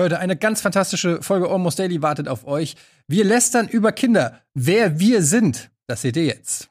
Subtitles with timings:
[0.00, 2.74] Leute, eine ganz fantastische Folge Almost Daily wartet auf euch.
[3.06, 4.40] Wir lästern über Kinder.
[4.54, 6.70] Wer wir sind, das seht ihr jetzt.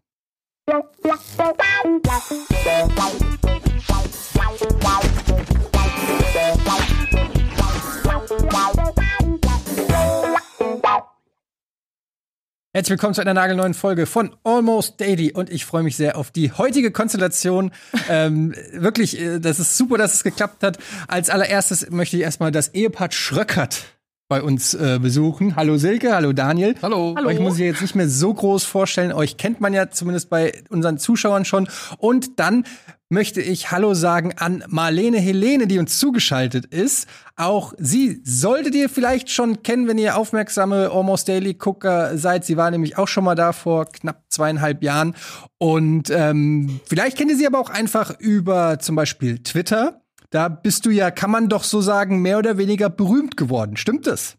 [12.72, 16.30] Herzlich willkommen zu einer nagelneuen Folge von Almost Daily und ich freue mich sehr auf
[16.30, 17.72] die heutige Konstellation.
[18.10, 20.78] ähm, wirklich, äh, das ist super, dass es geklappt hat.
[21.08, 23.86] Als allererstes möchte ich erstmal das Ehepaar Schröckert
[24.30, 25.56] bei uns äh, besuchen.
[25.56, 26.76] Hallo Silke, hallo Daniel.
[26.84, 27.16] Hallo.
[27.18, 27.28] hallo.
[27.28, 29.12] Euch muss ich jetzt nicht mehr so groß vorstellen.
[29.12, 31.68] Euch kennt man ja zumindest bei unseren Zuschauern schon.
[31.98, 32.64] Und dann
[33.10, 37.08] möchte ich Hallo sagen an Marlene Helene, die uns zugeschaltet ist.
[37.38, 42.46] Auch sie solltet ihr vielleicht schon kennen, wenn ihr aufmerksame Almost Daily Gucker seid.
[42.46, 45.16] Sie war nämlich auch schon mal da vor knapp zweieinhalb Jahren.
[45.58, 49.99] Und ähm, vielleicht kennt ihr sie aber auch einfach über zum Beispiel Twitter.
[50.30, 53.78] Da bist du ja, kann man doch so sagen, mehr oder weniger berühmt geworden.
[53.78, 54.38] Stimmt das?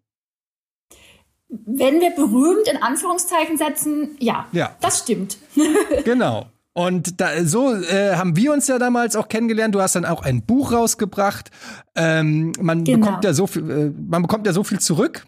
[1.48, 4.76] Wenn wir berühmt in Anführungszeichen setzen, ja, ja.
[4.80, 5.38] das stimmt.
[6.04, 6.46] genau.
[6.72, 9.74] Und da, so äh, haben wir uns ja damals auch kennengelernt.
[9.74, 11.50] Du hast dann auch ein Buch rausgebracht.
[11.96, 13.06] Ähm, man genau.
[13.06, 15.26] bekommt ja so viel, äh, man bekommt ja so viel zurück.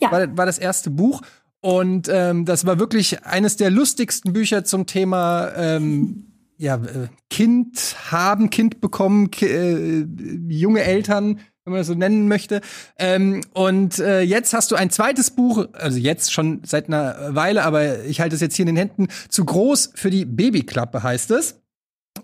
[0.00, 0.12] Ja.
[0.12, 1.22] War, war das erste Buch.
[1.60, 7.96] Und ähm, das war wirklich eines der lustigsten Bücher zum Thema ähm, ja, äh, Kind
[8.10, 10.06] haben, Kind bekommen, äh,
[10.48, 12.60] junge Eltern, wenn man das so nennen möchte.
[12.98, 17.64] Ähm, und äh, jetzt hast du ein zweites Buch, also jetzt schon seit einer Weile,
[17.64, 21.30] aber ich halte es jetzt hier in den Händen, zu groß für die Babyklappe heißt
[21.30, 21.60] es.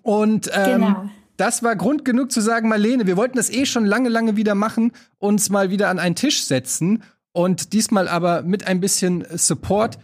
[0.03, 1.11] Und ähm, genau.
[1.37, 4.55] das war Grund genug zu sagen, Marlene, wir wollten das eh schon lange, lange wieder
[4.55, 9.99] machen, uns mal wieder an einen Tisch setzen und diesmal aber mit ein bisschen Support.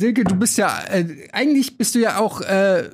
[0.00, 2.90] Silke, du bist ja, äh, eigentlich bist du ja auch äh,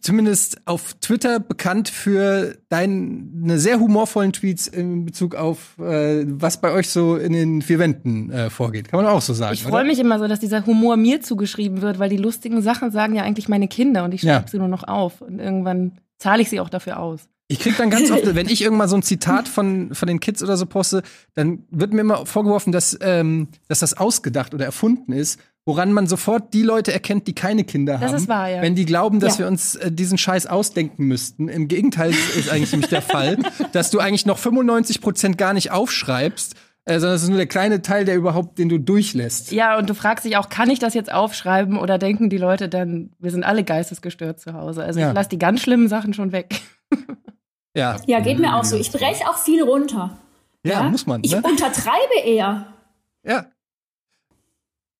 [0.00, 6.72] zumindest auf Twitter bekannt für deine sehr humorvollen Tweets in Bezug auf, äh, was bei
[6.72, 8.88] euch so in den vier Wänden äh, vorgeht.
[8.88, 9.54] Kann man auch so sagen.
[9.54, 12.90] Ich freue mich immer so, dass dieser Humor mir zugeschrieben wird, weil die lustigen Sachen
[12.90, 14.50] sagen ja eigentlich meine Kinder und ich schreibe ja.
[14.50, 15.20] sie nur noch auf.
[15.20, 17.28] Und irgendwann zahle ich sie auch dafür aus.
[17.48, 20.40] Ich krieg dann ganz oft, wenn ich irgendwann so ein Zitat von, von den Kids
[20.40, 21.02] oder so poste,
[21.34, 26.08] dann wird mir immer vorgeworfen, dass, ähm, dass das ausgedacht oder erfunden ist woran man
[26.08, 28.12] sofort die Leute erkennt, die keine Kinder haben.
[28.12, 28.60] Das ist wahr, ja.
[28.60, 29.44] Wenn die glauben, dass ja.
[29.44, 31.48] wir uns äh, diesen Scheiß ausdenken müssten.
[31.48, 33.38] Im Gegenteil ist eigentlich nämlich der Fall,
[33.72, 37.46] dass du eigentlich noch 95 Prozent gar nicht aufschreibst, äh, sondern es ist nur der
[37.46, 39.52] kleine Teil, der überhaupt, den du durchlässt.
[39.52, 42.68] Ja, und du fragst dich auch, kann ich das jetzt aufschreiben oder denken die Leute
[42.68, 44.82] dann, wir sind alle geistesgestört zu Hause.
[44.82, 45.10] Also ja.
[45.10, 46.60] ich lasse die ganz schlimmen Sachen schon weg.
[47.76, 47.96] ja.
[48.08, 48.76] Ja, geht mir auch so.
[48.76, 50.18] Ich breche auch viel runter.
[50.64, 50.82] Ja, ja?
[50.90, 51.20] muss man.
[51.20, 51.26] Ne?
[51.28, 52.66] Ich untertreibe eher.
[53.22, 53.46] Ja.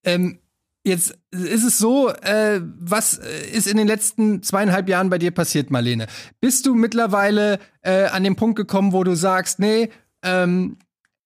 [0.04, 0.39] Ähm,
[0.82, 3.14] Jetzt ist es so, äh, was
[3.52, 6.06] ist in den letzten zweieinhalb Jahren bei dir passiert, Marlene?
[6.40, 9.90] Bist du mittlerweile äh, an den Punkt gekommen, wo du sagst, nee,
[10.22, 10.78] ähm,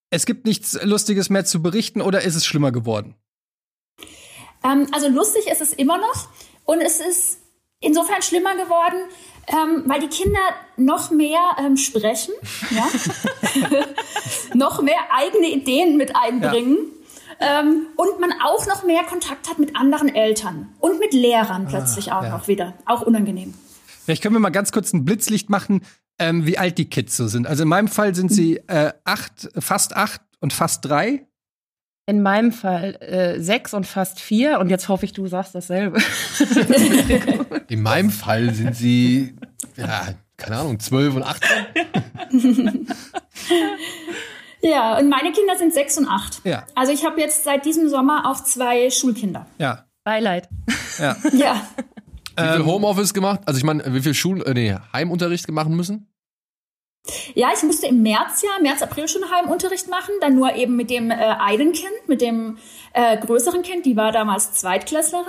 [0.09, 3.15] es gibt nichts Lustiges mehr zu berichten oder ist es schlimmer geworden?
[4.63, 6.27] Ähm, also lustig ist es immer noch
[6.65, 7.37] und es ist
[7.79, 8.97] insofern schlimmer geworden,
[9.47, 10.39] ähm, weil die Kinder
[10.75, 12.33] noch mehr ähm, sprechen,
[12.71, 12.87] ja?
[14.53, 16.77] noch mehr eigene Ideen mit einbringen.
[16.77, 16.94] Ja
[17.39, 21.69] ähm, und man auch noch mehr Kontakt hat mit anderen Eltern und mit Lehrern ah,
[21.69, 22.29] plötzlich ah, auch ja.
[22.29, 22.73] noch wieder.
[22.85, 23.53] Auch unangenehm.
[24.03, 25.81] Vielleicht können wir mal ganz kurz ein Blitzlicht machen,
[26.19, 27.47] ähm, wie alt die Kids so sind.
[27.47, 31.25] Also in meinem Fall sind sie äh, acht, fast acht und fast drei.
[32.07, 34.59] In meinem Fall äh, sechs und fast vier.
[34.59, 35.99] Und jetzt hoffe ich, du sagst dasselbe.
[37.67, 39.35] in meinem Fall sind sie,
[39.75, 41.65] ja, keine Ahnung, zwölf und achtzehn.
[44.65, 46.41] Ja, und meine Kinder sind sechs und acht.
[46.43, 46.65] Ja.
[46.73, 49.45] Also ich habe jetzt seit diesem Sommer auch zwei Schulkinder.
[49.59, 49.85] Ja.
[50.03, 50.49] Beileid.
[50.99, 51.15] Ja.
[51.33, 51.67] ja.
[52.37, 53.41] Wie viel ähm, Homeoffice gemacht?
[53.45, 56.07] Also ich meine, wie viel Schul äh, nee, Heimunterricht machen müssen?
[57.35, 60.89] Ja, ich musste im März ja, März, April schon Heimunterricht machen, dann nur eben mit
[60.89, 62.57] dem äh, einen Kind, mit dem
[62.93, 65.25] äh, größeren Kind, die war damals Zweitklässlerin.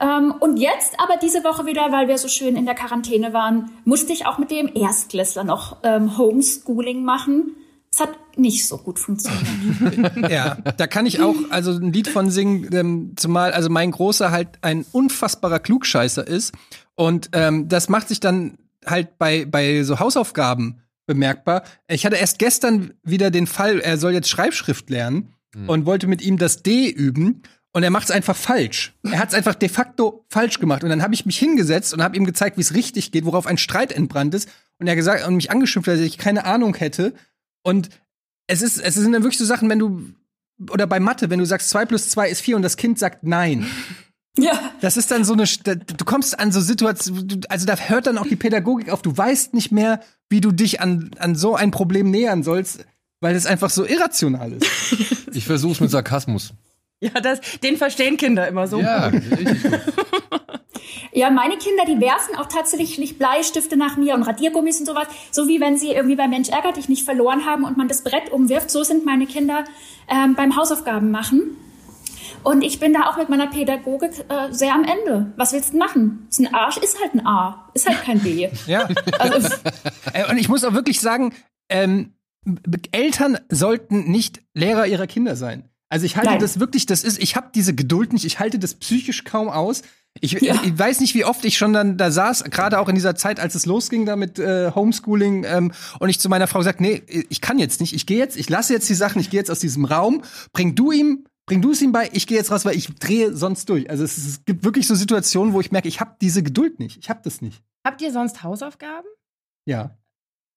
[0.00, 3.70] Ähm, und jetzt aber diese Woche wieder, weil wir so schön in der Quarantäne waren,
[3.84, 7.54] musste ich auch mit dem Erstklässler noch ähm, Homeschooling machen.
[7.92, 10.30] Es hat nicht so gut funktioniert.
[10.30, 14.30] ja, da kann ich auch also ein Lied von singen, ähm, zumal also mein Großer
[14.30, 16.52] halt ein unfassbarer Klugscheißer ist
[16.94, 21.64] und ähm, das macht sich dann halt bei bei so Hausaufgaben bemerkbar.
[21.88, 25.68] Ich hatte erst gestern wieder den Fall, er soll jetzt Schreibschrift lernen mhm.
[25.68, 28.94] und wollte mit ihm das D üben und er macht es einfach falsch.
[29.04, 30.82] Er hat es einfach de facto falsch gemacht.
[30.82, 33.46] Und dann habe ich mich hingesetzt und habe ihm gezeigt, wie es richtig geht, worauf
[33.46, 34.48] ein Streit entbrannt ist.
[34.78, 37.14] Und er gesagt und mich angeschimpft, dass ich keine Ahnung hätte.
[37.62, 37.90] Und
[38.46, 40.02] es ist, es sind dann wirklich so Sachen, wenn du,
[40.70, 43.24] oder bei Mathe, wenn du sagst, zwei plus zwei ist vier und das Kind sagt
[43.24, 43.66] nein.
[44.38, 44.72] Ja.
[44.80, 48.28] Das ist dann so eine, du kommst an so Situationen, also da hört dann auch
[48.28, 49.02] die Pädagogik auf.
[49.02, 52.86] Du weißt nicht mehr, wie du dich an, an so ein Problem nähern sollst.
[53.20, 54.66] weil es einfach so irrational ist.
[55.34, 56.54] Ich versuche es mit Sarkasmus.
[57.00, 58.80] Ja, das, den verstehen Kinder immer so.
[58.80, 59.80] Ja, richtig gut.
[61.12, 65.08] Ja, meine Kinder, die werfen auch tatsächlich Bleistifte nach mir und Radiergummis und sowas.
[65.30, 68.04] So wie wenn sie irgendwie bei Mensch ärgert dich nicht verloren haben und man das
[68.04, 68.70] Brett umwirft.
[68.70, 69.64] So sind meine Kinder
[70.08, 71.56] ähm, beim Hausaufgaben machen.
[72.42, 75.32] Und ich bin da auch mit meiner Pädagogik äh, sehr am Ende.
[75.36, 76.26] Was willst du machen?
[76.30, 78.48] Ist ein Arsch ist halt ein A, ist halt kein B.
[78.66, 78.88] ja.
[79.18, 79.48] Also,
[80.12, 81.34] äh, und ich muss auch wirklich sagen,
[81.68, 82.14] ähm,
[82.92, 85.68] Eltern sollten nicht Lehrer ihrer Kinder sein.
[85.90, 86.40] Also ich halte Nein.
[86.40, 89.82] das wirklich, das ist, ich habe diese Geduld nicht, ich halte das psychisch kaum aus.
[90.20, 90.60] Ich, ja.
[90.64, 93.38] ich, weiß nicht, wie oft ich schon dann da saß, gerade auch in dieser Zeit,
[93.38, 97.02] als es losging da mit äh, Homeschooling, ähm, und ich zu meiner Frau gesagt, nee,
[97.28, 99.50] ich kann jetzt nicht, ich gehe jetzt, ich lasse jetzt die Sachen, ich gehe jetzt
[99.50, 100.22] aus diesem Raum,
[100.52, 103.34] bring du ihm bring du es ihm bei, ich gehe jetzt raus, weil ich drehe
[103.34, 103.90] sonst durch.
[103.90, 106.96] Also es, es gibt wirklich so Situationen, wo ich merke, ich habe diese Geduld nicht.
[106.98, 107.60] Ich habe das nicht.
[107.84, 109.08] Habt ihr sonst Hausaufgaben?
[109.66, 109.98] Ja.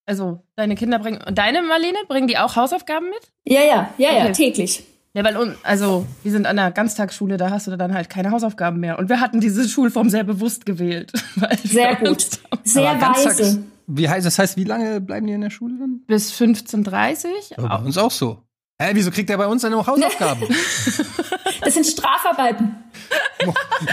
[0.06, 3.32] Also deine Kinder bringen, deine Marlene, bringen die auch Hausaufgaben mit?
[3.44, 4.18] Ja, ja, ja, okay.
[4.20, 4.84] ja, täglich.
[5.16, 8.80] Ja, weil, also, wir sind an der Ganztagsschule, da hast du dann halt keine Hausaufgaben
[8.80, 8.98] mehr.
[8.98, 11.12] Und wir hatten diese Schulform sehr bewusst gewählt.
[11.64, 12.40] Sehr gut.
[12.64, 13.64] Sehr weise.
[13.86, 14.40] Wie heißt das?
[14.40, 16.02] Heißt, wie lange bleiben die in der Schule dann?
[16.08, 17.68] Bis 15.30 Uhr.
[17.68, 18.42] bei uns auch so.
[18.82, 20.48] Hä, wieso kriegt er bei uns seine Hausaufgaben?
[21.62, 22.76] das sind Strafarbeiten.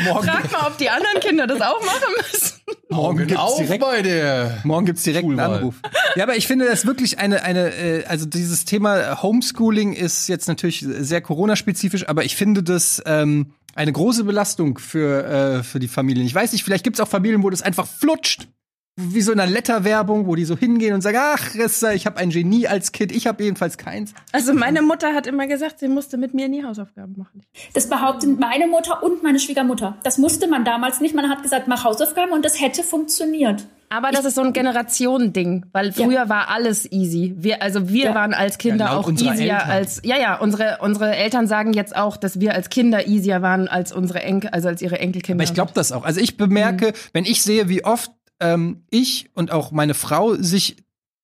[0.05, 0.27] Morgen.
[0.27, 2.61] Frag mal, ob die anderen Kinder das auch machen müssen.
[2.89, 5.47] Morgen gibt's auf direkt, bei der morgen gibt's direkt Schulwahl.
[5.47, 5.75] einen Anruf.
[6.17, 10.49] Ja, aber ich finde das wirklich eine, eine, äh, also dieses Thema Homeschooling ist jetzt
[10.49, 15.89] natürlich sehr Corona-spezifisch, aber ich finde das ähm, eine große Belastung für, äh, für die
[15.89, 16.27] Familien.
[16.27, 18.49] Ich weiß nicht, vielleicht gibt's auch Familien, wo das einfach flutscht
[18.97, 22.31] wie so in einer Letter-Werbung, wo die so hingehen und sagen, ach, ich habe ein
[22.31, 24.13] Genie als Kind, ich habe jedenfalls keins.
[24.33, 27.43] Also meine Mutter hat immer gesagt, sie musste mit mir nie Hausaufgaben machen.
[27.73, 29.97] Das behaupten meine Mutter und meine Schwiegermutter.
[30.03, 31.15] Das musste man damals nicht.
[31.15, 33.67] Man hat gesagt, mach Hausaufgaben und das hätte funktioniert.
[33.93, 36.29] Aber das ich, ist so ein Generationending, weil früher ja.
[36.29, 37.35] war alles easy.
[37.37, 38.15] Wir, also wir ja.
[38.15, 39.71] waren als Kinder ja, auch easier Eltern.
[39.71, 43.67] als, ja, ja, unsere, unsere Eltern sagen jetzt auch, dass wir als Kinder easier waren
[43.67, 45.43] als unsere Enkel, also als ihre Enkelkinder.
[45.43, 46.05] Aber ich glaube das auch.
[46.05, 46.93] Also ich bemerke, mhm.
[47.15, 50.77] wenn ich sehe, wie oft ähm, ich und auch meine Frau sich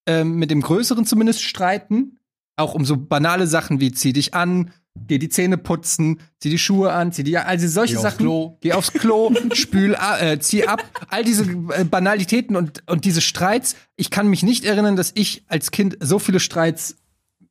[0.05, 2.17] ähm, mit dem Größeren zumindest streiten,
[2.55, 4.71] auch um so banale Sachen wie zieh dich an,
[5.07, 8.57] geh die Zähne putzen, zieh die Schuhe an, zieh die also solche geh Sachen, Klo.
[8.61, 13.75] geh aufs Klo, spül äh, zieh ab, all diese äh, Banalitäten und und diese Streits,
[13.95, 16.97] ich kann mich nicht erinnern, dass ich als Kind so viele Streits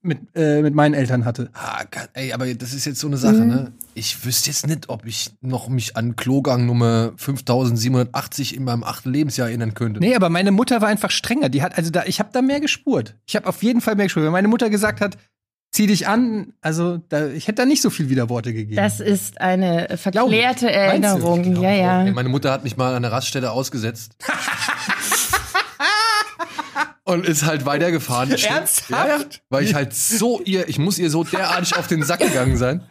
[0.06, 1.50] mit, äh, mit meinen Eltern hatte.
[1.52, 3.48] Ah, ey, aber das ist jetzt so eine Sache, mhm.
[3.48, 3.72] ne?
[3.94, 9.10] Ich wüsste jetzt nicht, ob ich noch mich an Klogang Nummer 5780 in meinem achten
[9.10, 10.00] Lebensjahr erinnern könnte.
[10.00, 11.48] Nee, aber meine Mutter war einfach strenger.
[11.48, 13.16] Die hat, also da, ich habe da mehr gespurt.
[13.26, 14.24] Ich habe auf jeden Fall mehr gespurt.
[14.24, 15.16] Wenn meine Mutter gesagt hat,
[15.72, 18.76] zieh dich an, also da, ich hätte da nicht so viel Widerworte gegeben.
[18.76, 21.60] Das ist eine verklärte Erinnerung.
[21.62, 22.12] Ja, ja.
[22.12, 24.16] Meine Mutter hat mich mal an der Raststätte ausgesetzt.
[27.06, 28.30] und ist halt weitergefahren.
[28.36, 28.90] Ernsthaft?
[28.90, 32.56] Ja, weil ich halt so ihr, ich muss ihr so derartig auf den Sack gegangen
[32.56, 32.82] sein.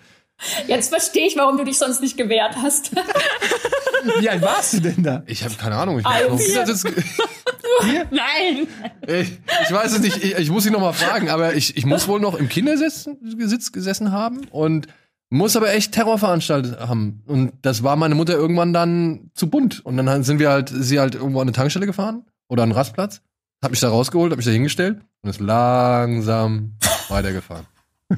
[0.68, 2.92] Jetzt verstehe ich, warum du dich sonst nicht gewehrt hast.
[4.20, 5.24] Wie alt warst du denn da?
[5.28, 6.00] Ich habe keine Ahnung.
[6.00, 6.24] Ich Ein,
[8.12, 8.68] Nein.
[9.08, 9.32] Ich,
[9.64, 10.24] ich, weiß es nicht.
[10.24, 13.72] Ich, ich muss sie noch mal fragen, aber ich, ich muss wohl noch im Kindersitz
[13.72, 14.88] gesessen haben und
[15.30, 17.24] muss aber echt Terror veranstaltet haben.
[17.26, 19.86] Und das war meine Mutter irgendwann dann zu bunt.
[19.86, 22.78] Und dann sind wir halt, sie halt irgendwo an eine Tankstelle gefahren oder an einen
[22.78, 23.22] Rastplatz.
[23.64, 26.74] Hab mich da rausgeholt, hab mich da hingestellt und ist langsam
[27.10, 27.66] weitergefahren.
[28.10, 28.18] ja,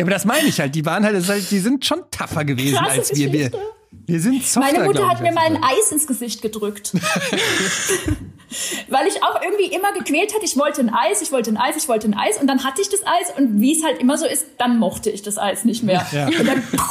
[0.00, 0.74] aber das meine ich halt.
[0.74, 3.32] Die waren halt, halt die sind schon tougher gewesen Krasse als wir.
[3.32, 3.50] wir.
[3.90, 6.92] Wir sind softer, Meine Mutter hat mir mal ein Eis ins Gesicht gedrückt.
[8.88, 11.76] Weil ich auch irgendwie immer gequält hatte, ich wollte ein Eis, ich wollte ein Eis,
[11.76, 14.16] ich wollte ein Eis und dann hatte ich das Eis und wie es halt immer
[14.16, 16.06] so ist, dann mochte ich das Eis nicht mehr.
[16.12, 16.26] Ja.
[16.26, 16.62] Und dann,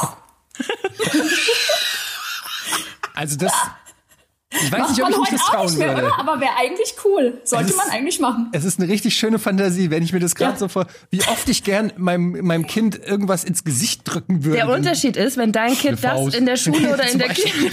[3.14, 3.52] also das,
[4.50, 6.06] ich weiß Macht nicht, ob ich mich das trauen nicht mehr, würde.
[6.06, 6.20] Oder?
[6.20, 7.40] Aber wäre eigentlich cool.
[7.44, 8.48] Sollte ist, man eigentlich machen.
[8.52, 10.58] Es ist eine richtig schöne Fantasie, wenn ich mir das gerade ja.
[10.58, 14.58] so vor, wie oft ich gern meinem, meinem Kind irgendwas ins Gesicht drücken würde.
[14.58, 17.50] Der Unterschied ist, wenn dein Kind das in der Schule oder in der Kita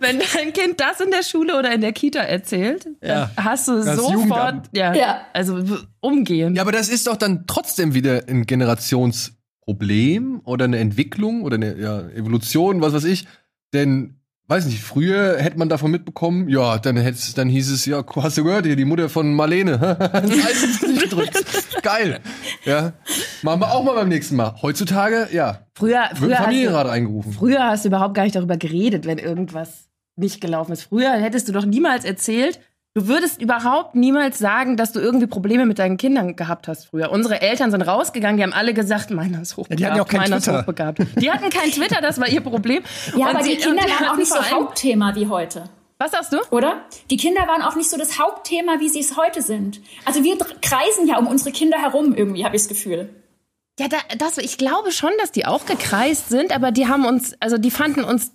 [0.00, 3.30] wenn dein Kind das in der Schule oder in der Kita erzählt, ja.
[3.36, 5.62] dann hast du das sofort, ja, ja, also
[6.00, 6.54] umgehen.
[6.54, 11.78] Ja, aber das ist doch dann trotzdem wieder ein Generationsproblem oder eine Entwicklung oder eine
[11.78, 13.26] ja, Evolution, was weiß ich.
[13.72, 18.04] Denn weiß nicht, früher hätte man davon mitbekommen, ja, dann hätt's, dann hieß es, ja,
[18.16, 19.78] hast du gehört, hier, die Mutter von Marlene.
[21.82, 22.20] Geil.
[22.64, 22.92] Ja.
[23.42, 24.54] Machen wir auch mal beim nächsten Mal.
[24.62, 25.66] Heutzutage, ja.
[25.74, 27.32] Früher, früher Familienrat eingerufen.
[27.32, 30.84] Früher hast du überhaupt gar nicht darüber geredet, wenn irgendwas nicht gelaufen ist.
[30.84, 32.60] Früher hättest du doch niemals erzählt,
[32.96, 37.12] Du würdest überhaupt niemals sagen, dass du irgendwie Probleme mit deinen Kindern gehabt hast früher.
[37.12, 40.08] Unsere Eltern sind rausgegangen, die haben alle gesagt, meiner ist hochbegabt, ja, die hatten auch
[40.08, 40.52] kein meiner Twitter.
[40.52, 40.98] ist hochbegabt.
[41.20, 42.82] Die hatten kein Twitter, das war ihr Problem.
[43.14, 45.64] Ja, und aber sie, die Kinder waren auch nicht so Hauptthema wie heute.
[45.98, 46.38] Was sagst du?
[46.50, 46.86] Oder?
[47.10, 49.82] Die Kinder waren auch nicht so das Hauptthema, wie sie es heute sind.
[50.06, 53.10] Also wir kreisen ja um unsere Kinder herum irgendwie, habe ich das Gefühl.
[53.78, 57.34] Ja, da, das, ich glaube schon, dass die auch gekreist sind, aber die haben uns,
[57.40, 58.32] also die fanden uns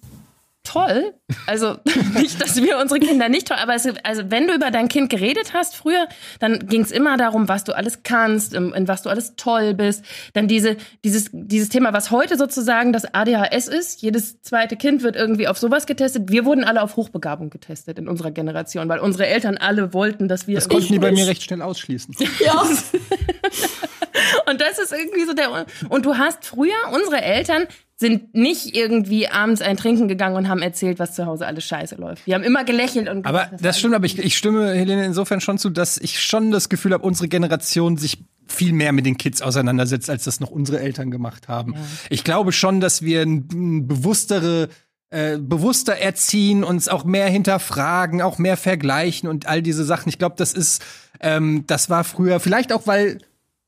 [0.63, 1.13] toll.
[1.47, 1.77] Also
[2.15, 5.09] nicht, dass wir unsere Kinder nicht toll, aber es, also wenn du über dein Kind
[5.09, 6.07] geredet hast früher,
[6.39, 9.73] dann ging es immer darum, was du alles kannst, in, in, was du alles toll
[9.73, 10.03] bist.
[10.33, 14.01] Dann diese, dieses, dieses Thema, was heute sozusagen das ADHS ist.
[14.01, 16.31] Jedes zweite Kind wird irgendwie auf sowas getestet.
[16.31, 20.47] Wir wurden alle auf Hochbegabung getestet in unserer Generation, weil unsere Eltern alle wollten, dass
[20.47, 20.55] wir.
[20.55, 22.15] Das konnten die bei mir recht schnell ausschließen.
[22.39, 22.63] Ja.
[24.49, 25.65] und das ist irgendwie so der.
[25.89, 27.67] Und du hast früher unsere Eltern
[28.01, 31.95] sind nicht irgendwie abends ein Trinken gegangen und haben erzählt, was zu Hause alles scheiße
[31.95, 32.25] läuft.
[32.25, 35.39] Die haben immer gelächelt und Aber gesagt, das stimmt, aber ich, ich stimme Helene insofern
[35.39, 39.17] schon zu, dass ich schon das Gefühl habe, unsere Generation sich viel mehr mit den
[39.17, 41.73] Kids auseinandersetzt, als das noch unsere Eltern gemacht haben.
[41.73, 41.79] Ja.
[42.09, 44.69] Ich glaube schon, dass wir ein bewusstere
[45.11, 50.09] äh, bewusster erziehen, uns auch mehr hinterfragen, auch mehr vergleichen und all diese Sachen.
[50.09, 50.81] Ich glaube, das ist,
[51.19, 53.19] ähm, das war früher vielleicht auch, weil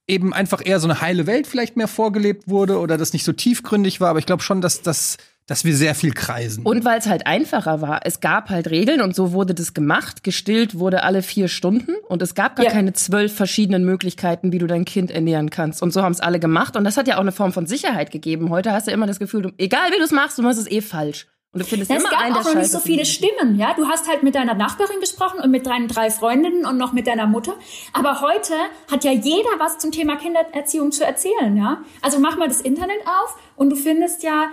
[0.07, 3.33] eben einfach eher so eine heile Welt vielleicht mehr vorgelebt wurde oder das nicht so
[3.33, 4.09] tiefgründig war.
[4.09, 6.63] Aber ich glaube schon, dass das dass wir sehr viel kreisen.
[6.63, 8.01] Und weil es halt einfacher war.
[8.05, 10.23] Es gab halt Regeln und so wurde das gemacht.
[10.23, 12.71] Gestillt wurde alle vier Stunden und es gab gar ja.
[12.71, 15.81] keine zwölf verschiedenen Möglichkeiten, wie du dein Kind ernähren kannst.
[15.81, 18.11] Und so haben es alle gemacht und das hat ja auch eine Form von Sicherheit
[18.11, 18.51] gegeben.
[18.51, 20.71] Heute hast du immer das Gefühl, du, egal wie du es machst, du machst es
[20.71, 21.27] eh falsch.
[21.53, 23.75] Und du findest ja, immer es gab einen, auch noch nicht so viele Stimmen, ja.
[23.75, 27.05] Du hast halt mit deiner Nachbarin gesprochen und mit deinen drei Freundinnen und noch mit
[27.05, 27.53] deiner Mutter.
[27.93, 28.55] Aber heute
[28.91, 31.83] hat ja jeder was zum Thema Kindererziehung zu erzählen, ja.
[32.01, 34.49] Also mach mal das Internet auf und du findest ja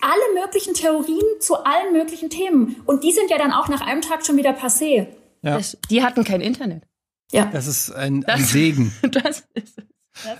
[0.00, 2.80] alle möglichen Theorien zu allen möglichen Themen.
[2.86, 5.08] Und die sind ja dann auch nach einem Tag schon wieder passé.
[5.42, 5.58] Ja.
[5.58, 6.84] Das, die hatten kein Internet.
[7.30, 7.44] Ja.
[7.52, 8.92] Das ist ein, ein Segen.
[9.02, 9.82] das ist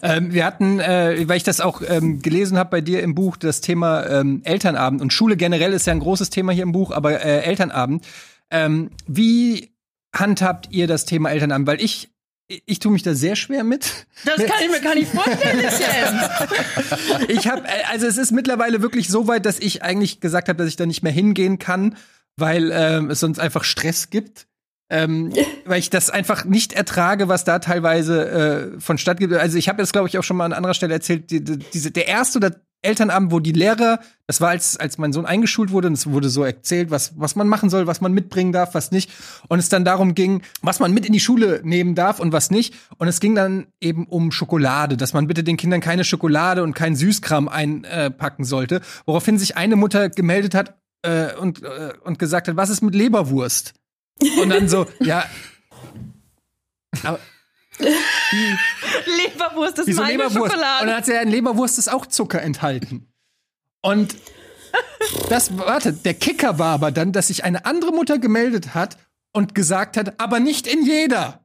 [0.03, 3.37] ähm, wir hatten, äh, weil ich das auch ähm, gelesen habe bei dir im Buch,
[3.37, 6.91] das Thema ähm, Elternabend und Schule generell ist ja ein großes Thema hier im Buch,
[6.91, 8.05] aber äh, Elternabend.
[8.51, 9.73] Ähm, wie
[10.15, 11.67] handhabt ihr das Thema Elternabend?
[11.67, 12.11] Weil ich
[12.67, 14.07] ich tue mich da sehr schwer mit.
[14.27, 15.65] Das kann ich mir gar nicht vorstellen,
[17.29, 20.69] Ich habe also es ist mittlerweile wirklich so weit, dass ich eigentlich gesagt habe, dass
[20.69, 21.97] ich da nicht mehr hingehen kann,
[22.37, 24.49] weil ähm, es sonst einfach Stress gibt
[24.93, 25.33] ähm,
[25.65, 28.29] weil ich das einfach nicht ertrage, was da teilweise
[28.77, 29.33] äh, von statt gibt.
[29.33, 31.59] Also ich habe jetzt, glaube ich, auch schon mal an anderer Stelle erzählt, die, die,
[31.59, 32.53] diese, der erste oder
[32.85, 36.29] Elternabend, wo die Lehrer, das war als, als mein Sohn eingeschult wurde, und es wurde
[36.29, 39.11] so erzählt, was, was man machen soll, was man mitbringen darf, was nicht.
[39.47, 42.51] Und es dann darum ging, was man mit in die Schule nehmen darf und was
[42.51, 42.75] nicht.
[42.99, 46.75] Und es ging dann eben um Schokolade, dass man bitte den Kindern keine Schokolade und
[46.75, 48.81] keinen Süßkram einpacken sollte.
[49.07, 52.97] Woraufhin sich eine Mutter gemeldet hat äh, und, äh, und gesagt hat, was ist mit
[52.97, 53.75] Leberwurst?
[54.41, 55.25] Und dann so, ja.
[57.03, 57.19] Aber,
[59.07, 60.53] Leberwurst ist meine Leberwurst?
[60.53, 60.83] Schokolade.
[60.83, 63.09] Und dann hat sie ja, in Leberwurst ist auch Zucker enthalten.
[63.83, 64.17] Und
[65.29, 68.97] das, warte, der Kicker war aber dann, dass sich eine andere Mutter gemeldet hat
[69.33, 71.45] und gesagt hat, aber nicht in jeder.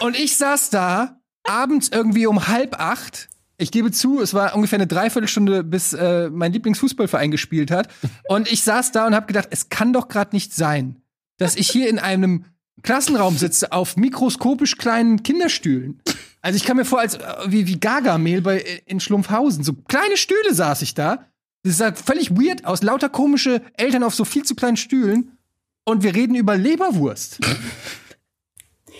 [0.00, 3.28] und ich saß da abends irgendwie um halb acht.
[3.58, 7.88] Ich gebe zu, es war ungefähr eine Dreiviertelstunde, bis äh, mein Lieblingsfußballverein gespielt hat.
[8.28, 11.00] Und ich saß da und habe gedacht, es kann doch gerade nicht sein,
[11.38, 12.44] dass ich hier in einem
[12.82, 16.00] Klassenraum sitze auf mikroskopisch kleinen Kinderstühlen.
[16.42, 19.64] Also ich kam mir vor, als äh, wie, wie Gargamel bei äh, in Schlumpfhausen.
[19.64, 21.26] So kleine Stühle saß ich da.
[21.64, 22.82] Das sah völlig weird aus.
[22.82, 25.36] Lauter komische Eltern auf so viel zu kleinen Stühlen.
[25.84, 27.40] Und wir reden über Leberwurst.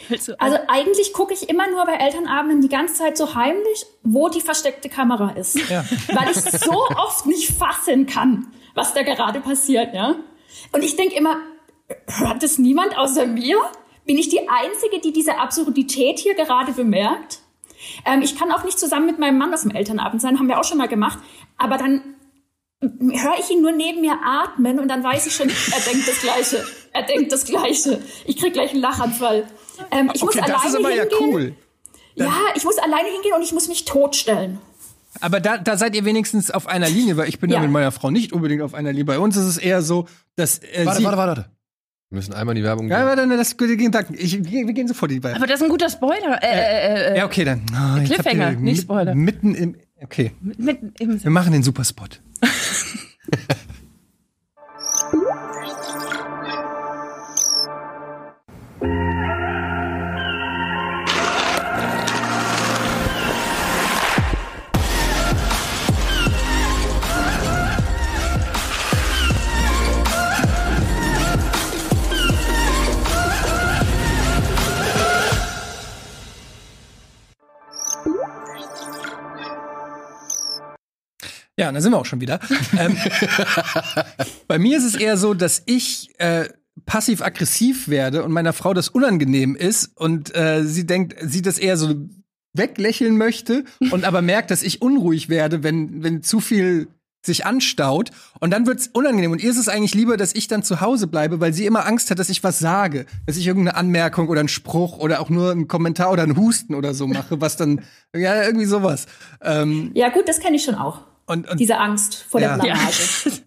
[0.08, 4.28] Also, also eigentlich gucke ich immer nur bei Elternabenden die ganze Zeit so heimlich, wo
[4.28, 5.56] die versteckte Kamera ist.
[5.68, 5.84] Ja.
[6.12, 10.14] Weil ich so oft nicht fassen kann, was da gerade passiert, ja.
[10.72, 11.38] Und ich denke immer,
[12.06, 13.58] hört es niemand außer mir?
[14.04, 17.40] Bin ich die Einzige, die diese Absurdität hier gerade bemerkt?
[18.04, 20.58] Ähm, ich kann auch nicht zusammen mit meinem Mann auf dem Elternabend sein, haben wir
[20.60, 21.18] auch schon mal gemacht.
[21.56, 22.16] Aber dann
[22.80, 26.20] höre ich ihn nur neben mir atmen und dann weiß ich schon, er denkt das
[26.20, 26.64] Gleiche.
[26.92, 28.00] Er denkt das Gleiche.
[28.26, 29.46] Ich krieg gleich einen Lachanfall.
[29.90, 31.08] Ähm, ich okay, muss das alleine ist aber hingehen.
[31.10, 31.56] ja cool.
[32.16, 34.58] Dann ja, ich muss alleine hingehen und ich muss mich totstellen.
[35.20, 37.60] Aber da, da seid ihr wenigstens auf einer Linie, weil ich bin ja.
[37.60, 39.06] mit meiner Frau nicht unbedingt auf einer Linie.
[39.06, 41.55] Bei uns ist es eher so, dass äh, warte, warte, warte, warte.
[42.10, 42.96] Wir müssen einmal in die Werbung gehen.
[42.96, 44.14] Ja, aber dann, das, Gedanken.
[44.16, 45.42] Ich, wir gehen sofort in die Werbung.
[45.42, 46.40] Aber das ist ein guter Spoiler.
[46.40, 47.62] Äh, äh, äh, ja, okay, dann.
[47.72, 49.14] Oh, Cliffhanger, nicht Spoiler.
[49.14, 49.76] Mitten im.
[50.00, 50.32] Okay.
[50.40, 52.20] Mitten im wir machen den Superspot.
[81.58, 82.38] Ja, da sind wir auch schon wieder.
[82.78, 82.96] ähm,
[84.46, 86.48] bei mir ist es eher so, dass ich äh,
[86.84, 91.76] passiv-aggressiv werde und meiner Frau das unangenehm ist und äh, sie denkt, sie das eher
[91.76, 91.94] so
[92.52, 96.88] weglächeln möchte und aber merkt, dass ich unruhig werde, wenn, wenn zu viel
[97.24, 100.62] sich anstaut und dann wird's unangenehm und ihr ist es eigentlich lieber, dass ich dann
[100.62, 103.76] zu Hause bleibe, weil sie immer Angst hat, dass ich was sage, dass ich irgendeine
[103.76, 107.40] Anmerkung oder einen Spruch oder auch nur einen Kommentar oder einen Husten oder so mache,
[107.40, 107.82] was dann
[108.14, 109.06] ja irgendwie sowas.
[109.42, 111.00] Ähm, ja gut, das kenne ich schon auch.
[111.26, 112.56] Und, und, Diese Angst vor ja.
[112.56, 113.42] der Blamage.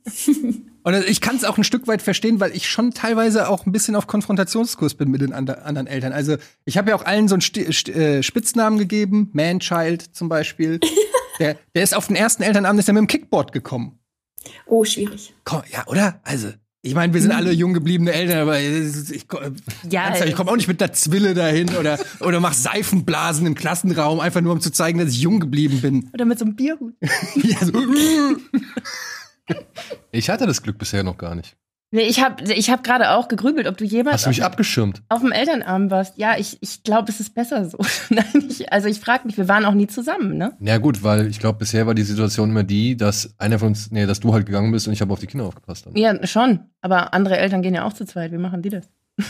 [0.83, 3.71] Und ich kann es auch ein Stück weit verstehen, weil ich schon teilweise auch ein
[3.71, 6.13] bisschen auf Konfrontationskurs bin mit den anderen Eltern.
[6.13, 10.29] Also ich habe ja auch allen so einen St St äh, Spitznamen gegeben, Manchild zum
[10.29, 10.79] Beispiel.
[11.39, 13.99] der, der ist auf den ersten Elternabend ist er mit dem Kickboard gekommen.
[14.65, 15.33] Oh, schwierig.
[15.43, 16.21] Komm, ja, oder?
[16.23, 19.27] Also ich meine, wir sind alle jung gebliebene Eltern, aber ich, ich,
[19.89, 24.21] ja, ich komme auch nicht mit einer Zwille dahin oder, oder mach Seifenblasen im Klassenraum,
[24.21, 26.09] einfach nur um zu zeigen, dass ich jung geblieben bin.
[26.13, 26.93] Oder mit so einem Bierhut.
[27.35, 27.73] ja, so.
[30.11, 31.57] Ich hatte das Glück bisher noch gar nicht.
[31.91, 34.17] Nee, ich habe ich hab gerade auch gegrübelt, ob du jemals.
[34.17, 35.01] Hast du mich abgeschirmt?
[35.09, 36.17] Auf dem Elternabend warst.
[36.17, 37.79] Ja, ich, ich glaube, es ist besser so.
[38.09, 40.53] Nein, ich, also ich frage mich, wir waren auch nie zusammen, ne?
[40.59, 43.89] Ja, gut, weil ich glaube, bisher war die Situation immer die, dass einer von uns,
[43.89, 45.87] nee, dass du halt gegangen bist und ich habe auf die Kinder aufgepasst.
[45.87, 45.95] Dann.
[45.95, 46.59] Ja, schon.
[46.81, 48.31] Aber andere Eltern gehen ja auch zu zweit.
[48.31, 48.87] Wie machen die das?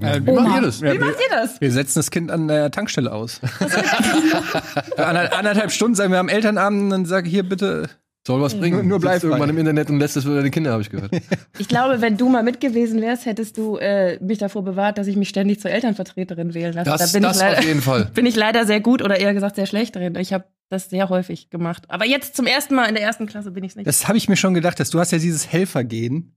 [0.00, 0.80] Ja, wie macht ihr das?
[0.80, 1.60] Wie macht ihr das?
[1.60, 3.42] Wir setzen das Kind an der Tankstelle aus.
[4.96, 7.90] Anderthalb Stunden sagen wir am Elternabend und dann sage ich hier bitte
[8.28, 8.76] soll was bringen.
[8.76, 11.10] Nur, nur bleibt irgendwann im Internet und lässt es für deine Kinder, habe ich gehört.
[11.58, 15.06] Ich glaube, wenn du mal mit gewesen wärst, hättest du äh, mich davor bewahrt, dass
[15.06, 16.90] ich mich ständig zur Elternvertreterin wählen lasse.
[16.90, 18.04] Das, da bin das ich leider, auf jeden Fall.
[18.14, 20.14] Bin ich leider sehr gut oder eher gesagt sehr schlecht drin.
[20.16, 21.84] Ich habe das sehr häufig gemacht.
[21.88, 23.86] Aber jetzt zum ersten Mal in der ersten Klasse bin ich nicht.
[23.86, 26.36] Das habe ich mir schon gedacht, dass du hast ja dieses Helfergehen.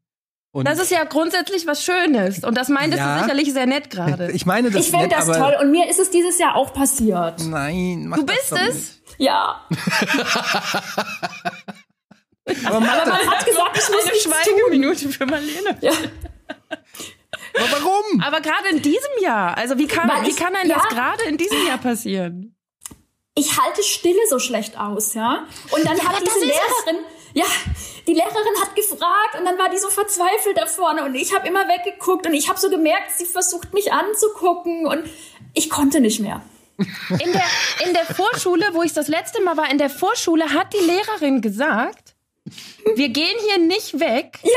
[0.54, 2.44] Und das ist ja grundsätzlich was Schönes.
[2.44, 4.32] Und das meintest ja, du sicherlich sehr nett gerade.
[4.32, 5.56] Ich meine das Ich finde das toll.
[5.62, 7.46] Und mir ist es dieses Jahr auch passiert.
[7.46, 9.02] Nein, mach Du bist es?
[9.18, 9.62] Ja.
[12.72, 15.78] Aber, man, Aber man hat gesagt, ich muss eine Schweigeminute für Marlene.
[15.82, 15.92] Ja.
[17.54, 18.22] Aber warum?
[18.22, 19.58] Aber gerade in diesem Jahr.
[19.58, 22.56] Also wie kann, wie kann einem ja, das gerade in diesem Jahr passieren?
[23.36, 25.46] Ich halte Stille so schlecht aus, ja.
[25.72, 27.46] Und dann ja, hat diese Lehrerin, ja,
[28.08, 31.48] die Lehrerin hat gefragt und dann war die so verzweifelt da vorne und ich habe
[31.48, 35.10] immer weggeguckt und ich habe so gemerkt, sie versucht mich anzugucken und
[35.54, 36.42] ich konnte nicht mehr.
[36.78, 37.44] In der,
[37.86, 41.42] in der Vorschule, wo ich das letzte Mal war, in der Vorschule hat die Lehrerin
[41.42, 42.01] gesagt,
[42.96, 44.50] wir gehen hier nicht weg, ja.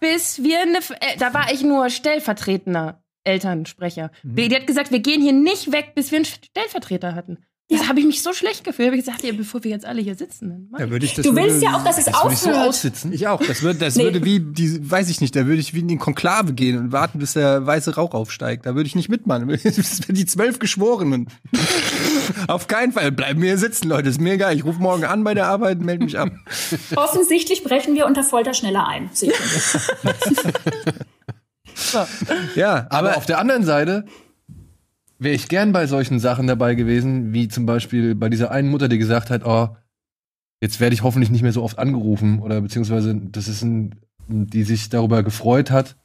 [0.00, 0.78] bis wir eine.
[0.78, 4.10] Äh, da war ich nur stellvertretender Elternsprecher.
[4.22, 4.36] Mhm.
[4.36, 7.38] Die hat gesagt, wir gehen hier nicht weg, bis wir einen Stellvertreter hatten.
[7.70, 7.88] Das ja.
[7.88, 8.88] habe ich mich so schlecht gefühlt.
[8.88, 10.70] Hab ich gesagt, ja, bevor wir jetzt alle hier sitzen.
[10.72, 12.42] Dann ja, würde ich das du willst würde, ja auch, dass es das aufhört.
[12.42, 13.12] Würde ich so aussitzen.
[13.12, 13.42] Ich auch.
[13.44, 14.04] Das würde, das nee.
[14.04, 16.92] würde wie, die, weiß ich nicht, da würde ich wie in den Konklave gehen und
[16.92, 18.64] warten, bis der weiße Rauch aufsteigt.
[18.64, 19.48] Da würde ich nicht mitmachen.
[19.62, 21.28] Das wären die zwölf Geschworenen.
[22.46, 23.12] Auf keinen Fall.
[23.12, 24.08] Bleiben wir hier sitzen, Leute.
[24.08, 24.54] Ist mir egal.
[24.54, 26.30] Ich rufe morgen an bei der Arbeit und melde mich ab.
[26.96, 29.10] Offensichtlich brechen wir unter Folter schneller ein.
[32.56, 34.04] Ja, aber, aber auf der anderen Seite
[35.18, 38.88] wäre ich gern bei solchen Sachen dabei gewesen, wie zum Beispiel bei dieser einen Mutter,
[38.88, 39.68] die gesagt hat, oh,
[40.60, 43.94] jetzt werde ich hoffentlich nicht mehr so oft angerufen oder beziehungsweise das ist ein,
[44.28, 45.96] die sich darüber gefreut hat,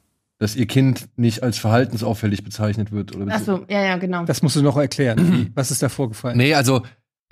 [0.44, 3.16] dass ihr Kind nicht als verhaltensauffällig bezeichnet wird.
[3.16, 4.26] Oder Ach so, ja, ja, genau.
[4.26, 5.50] Das musst du noch erklären.
[5.54, 6.36] Was ist da vorgefallen?
[6.36, 6.82] Nee, also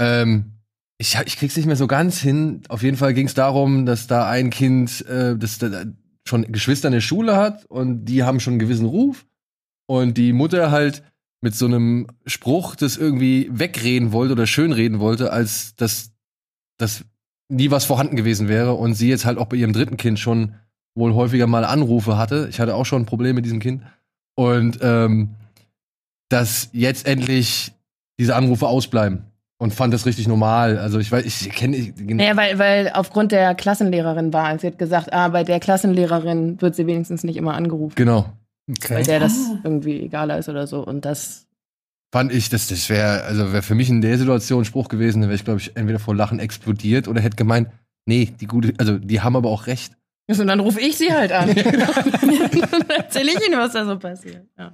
[0.01, 0.53] ähm,
[0.96, 2.62] ich, ich krieg's nicht mehr so ganz hin.
[2.70, 5.85] Auf jeden Fall ging es darum, dass da ein Kind, äh, das da
[6.27, 9.27] schon Geschwister in der Schule hat und die haben schon einen gewissen Ruf
[9.85, 11.03] und die Mutter halt
[11.42, 16.12] mit so einem Spruch das irgendwie wegreden wollte oder schönreden wollte, als dass
[16.79, 17.05] das
[17.51, 20.55] nie was vorhanden gewesen wäre und sie jetzt halt auch bei ihrem dritten Kind schon
[20.94, 22.48] wohl häufiger mal Anrufe hatte.
[22.50, 23.83] Ich hatte auch schon ein Problem mit diesem Kind.
[24.35, 25.31] Und ähm,
[26.28, 27.72] dass jetzt endlich
[28.18, 29.24] diese Anrufe ausbleiben
[29.59, 30.78] und fand das richtig normal.
[30.78, 31.76] Also ich weiß, ich kenne.
[31.76, 34.59] Ja, weil, weil aufgrund der Klassenlehrerin war.
[34.59, 37.94] Sie hat gesagt, ah, bei der Klassenlehrerin wird sie wenigstens nicht immer angerufen.
[37.94, 38.26] Genau.
[38.68, 38.94] Okay.
[38.94, 39.59] Weil der das ah.
[39.64, 40.85] irgendwie egaler ist oder so.
[40.85, 41.46] Und das
[42.12, 45.20] fand ich, das, das wäre, also wäre für mich in der Situation ein Spruch gewesen,
[45.20, 47.68] dann wäre ich, glaube ich, entweder vor Lachen explodiert oder hätte gemeint,
[48.07, 49.94] nee, die gute, also die haben aber auch recht.
[50.38, 51.48] Und dann rufe ich sie halt an.
[51.54, 54.46] dann erzähle ich ihnen, was da so passiert.
[54.56, 54.72] Ja,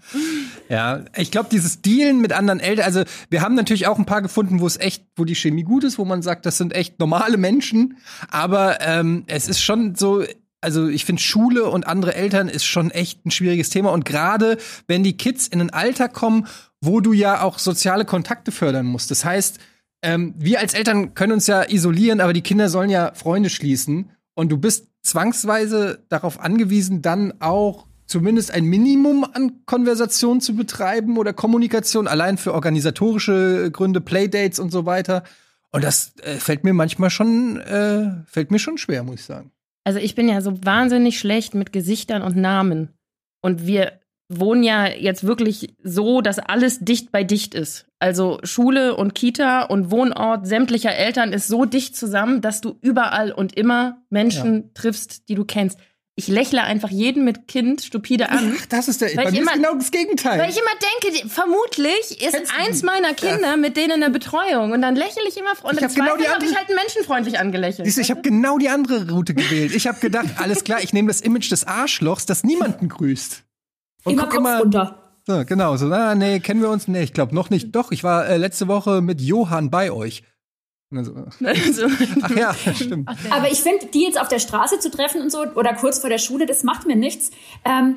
[0.68, 4.22] ja ich glaube, dieses Dealen mit anderen Eltern, also wir haben natürlich auch ein paar
[4.22, 6.98] gefunden, wo es echt, wo die Chemie gut ist, wo man sagt, das sind echt
[6.98, 7.96] normale Menschen.
[8.30, 10.22] Aber ähm, es ist schon so,
[10.60, 14.58] also ich finde Schule und andere Eltern ist schon echt ein schwieriges Thema und gerade
[14.86, 16.46] wenn die Kids in ein Alter kommen,
[16.80, 19.10] wo du ja auch soziale Kontakte fördern musst.
[19.10, 19.58] Das heißt,
[20.02, 24.10] ähm, wir als Eltern können uns ja isolieren, aber die Kinder sollen ja Freunde schließen
[24.38, 31.18] und du bist zwangsweise darauf angewiesen, dann auch zumindest ein Minimum an Konversation zu betreiben
[31.18, 35.24] oder Kommunikation, allein für organisatorische Gründe, Playdates und so weiter.
[35.72, 39.50] Und das äh, fällt mir manchmal schon, äh, fällt mir schon schwer, muss ich sagen.
[39.82, 42.90] Also ich bin ja so wahnsinnig schlecht mit Gesichtern und Namen.
[43.40, 43.98] Und wir
[44.28, 47.86] wohnen ja jetzt wirklich so, dass alles dicht bei dicht ist.
[47.98, 53.32] Also Schule und Kita und Wohnort sämtlicher Eltern ist so dicht zusammen, dass du überall
[53.32, 54.70] und immer Menschen ja.
[54.74, 55.78] triffst, die du kennst.
[56.14, 58.56] Ich lächle einfach jeden mit Kind stupide an.
[58.58, 59.10] Ach, das ist der.
[59.14, 60.38] Bei mir immer, ist genau das Gegenteil.
[60.40, 63.56] Weil ich immer denke, vermutlich ist Kennst eins meiner Kinder ja.
[63.56, 66.56] mit denen in der Betreuung und dann lächle ich immer und ich genau habe ich
[66.56, 67.86] halt menschenfreundlich angelächelt.
[67.86, 69.72] Siehst, ich habe genau die andere Route gewählt.
[69.72, 73.44] Ich habe gedacht, alles klar, ich nehme das Image des Arschlochs, das niemanden grüßt.
[74.08, 74.98] Und immer guck Kopf immer runter.
[75.26, 76.88] So, genau, so, ah, nee, kennen wir uns?
[76.88, 77.76] Nee, ich glaube noch nicht.
[77.76, 80.22] Doch, ich war äh, letzte Woche mit Johann bei euch.
[80.90, 81.14] Also,
[82.22, 83.10] ach ja, stimmt.
[83.30, 86.08] Aber ich finde, die jetzt auf der Straße zu treffen und so oder kurz vor
[86.08, 87.30] der Schule, das macht mir nichts.
[87.64, 87.96] Ähm,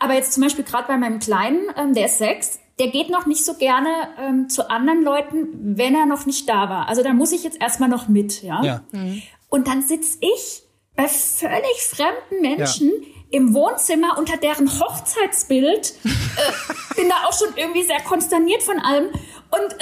[0.00, 3.26] aber jetzt zum Beispiel gerade bei meinem Kleinen, ähm, der ist sechs, der geht noch
[3.26, 3.88] nicht so gerne
[4.18, 6.88] ähm, zu anderen Leuten, wenn er noch nicht da war.
[6.88, 8.64] Also da muss ich jetzt erstmal noch mit, ja.
[8.64, 8.80] ja.
[8.90, 9.22] Mhm.
[9.48, 10.64] Und dann sitz ich
[10.96, 13.13] bei völlig fremden Menschen ja.
[13.34, 15.94] Im Wohnzimmer unter deren Hochzeitsbild.
[16.04, 19.76] äh, bin da auch schon irgendwie sehr konsterniert von allem und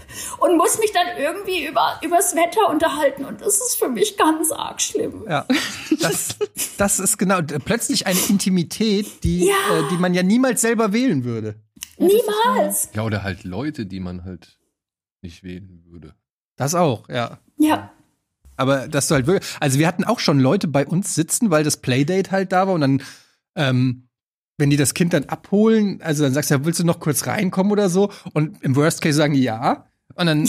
[0.40, 4.52] und muss mich dann irgendwie über übers Wetter unterhalten und das ist für mich ganz
[4.52, 5.24] arg schlimm.
[5.28, 5.46] Ja,
[6.00, 6.36] das,
[6.78, 9.54] das ist genau plötzlich eine Intimität, die ja.
[9.72, 11.56] äh, die man ja niemals selber wählen würde.
[11.98, 12.90] Niemals.
[12.94, 14.58] Ja, oder halt Leute, die man halt
[15.20, 16.14] nicht wählen würde.
[16.56, 17.38] Das auch, ja.
[17.58, 17.92] Ja.
[18.56, 21.64] Aber dass du halt wirklich, also wir hatten auch schon Leute bei uns sitzen, weil
[21.64, 23.02] das Playdate halt da war und dann
[23.56, 24.08] ähm,
[24.58, 27.26] wenn die das Kind dann abholen, also dann sagst du, ja, willst du noch kurz
[27.26, 28.12] reinkommen oder so?
[28.32, 29.86] Und im Worst Case sagen die ja.
[30.14, 30.40] Und dann,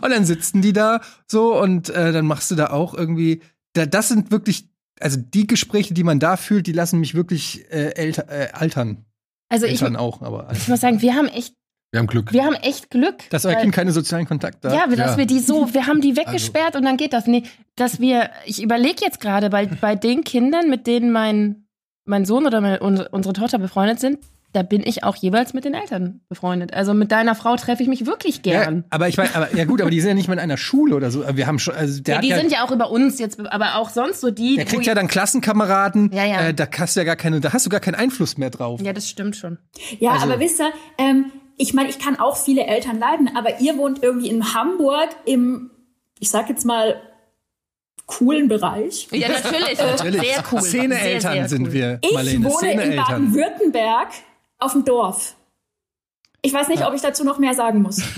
[0.00, 3.86] und dann sitzen die da so und äh, dann machst du da auch irgendwie, da,
[3.86, 4.68] das sind wirklich,
[5.00, 9.04] also die Gespräche, die man da fühlt, die lassen mich wirklich äh, älter, äh, altern.
[9.48, 11.54] Also Eltern ich, auch, aber ich muss sagen, wir haben echt
[11.92, 12.32] wir haben Glück.
[12.32, 13.28] Wir haben echt Glück.
[13.28, 14.74] Dass euer Kind keine sozialen Kontakte hat.
[14.74, 15.16] Ja, dass ja.
[15.18, 16.78] wir die so, wir haben die also weggesperrt also.
[16.78, 17.26] und dann geht das.
[17.26, 17.42] Nee,
[17.76, 21.66] dass wir, ich überlege jetzt gerade, bei, bei den Kindern, mit denen mein,
[22.06, 24.18] mein Sohn oder meine, unsere Tochter befreundet sind,
[24.54, 26.72] da bin ich auch jeweils mit den Eltern befreundet.
[26.72, 28.76] Also mit deiner Frau treffe ich mich wirklich gern.
[28.76, 30.56] Ja, aber ich weiß, aber ja gut, aber die sind ja nicht mal in einer
[30.56, 31.24] Schule oder so.
[31.36, 33.76] Wir haben schon, also der ja, die ja, sind ja auch über uns jetzt, aber
[33.76, 34.56] auch sonst so die.
[34.56, 36.10] Der kriegt ja dann Klassenkameraden.
[36.12, 36.48] Ja, ja.
[36.48, 38.80] Äh, da hast du ja gar keine, da hast du gar keinen Einfluss mehr drauf.
[38.82, 39.58] Ja, das stimmt schon.
[40.00, 43.60] Ja, also, aber wisst ihr, ähm, ich meine, ich kann auch viele Eltern leiden, aber
[43.60, 45.70] ihr wohnt irgendwie in Hamburg im,
[46.18, 47.00] ich sag jetzt mal
[48.06, 49.08] coolen Bereich.
[49.10, 49.78] Ja, natürlich.
[49.78, 50.20] natürlich.
[50.20, 50.62] Sehr cool.
[50.62, 51.72] Szene-Eltern sind cool.
[51.72, 51.98] wir.
[52.02, 52.44] Ich Marlene.
[52.44, 54.08] wohne in Baden-Württemberg
[54.58, 55.36] auf dem Dorf.
[56.42, 56.88] Ich weiß nicht, ja.
[56.88, 58.02] ob ich dazu noch mehr sagen muss.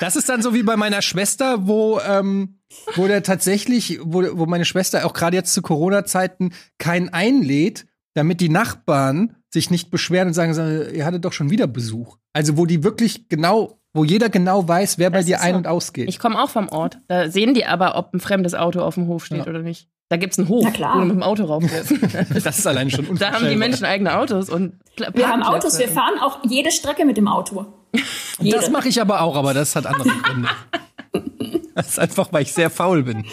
[0.00, 2.60] Das ist dann so wie bei meiner Schwester, wo, ähm,
[2.94, 8.40] wo der tatsächlich, wo, wo meine Schwester auch gerade jetzt zu Corona-Zeiten keinen einlädt, damit
[8.40, 10.54] die Nachbarn sich nicht beschweren und sagen,
[10.94, 12.18] ihr hattet doch schon wieder Besuch.
[12.32, 15.58] Also wo die wirklich genau, wo jeder genau weiß, wer das bei dir ein- so.
[15.58, 16.08] und ausgeht.
[16.08, 16.98] Ich komme auch vom Ort.
[17.08, 19.46] Da sehen die aber, ob ein fremdes Auto auf dem Hof steht ja.
[19.46, 19.88] oder nicht.
[20.10, 21.92] Da gibt's einen Hof, wo du mit dem Auto raufgehst.
[22.44, 25.88] das ist allein schon Da haben die Menschen eigene Autos und Wir haben Autos, wir
[25.88, 27.66] fahren auch jede Strecke mit dem Auto.
[28.38, 30.48] das mache ich aber auch, aber das hat andere Gründe.
[31.74, 33.24] das ist einfach, weil ich sehr faul bin.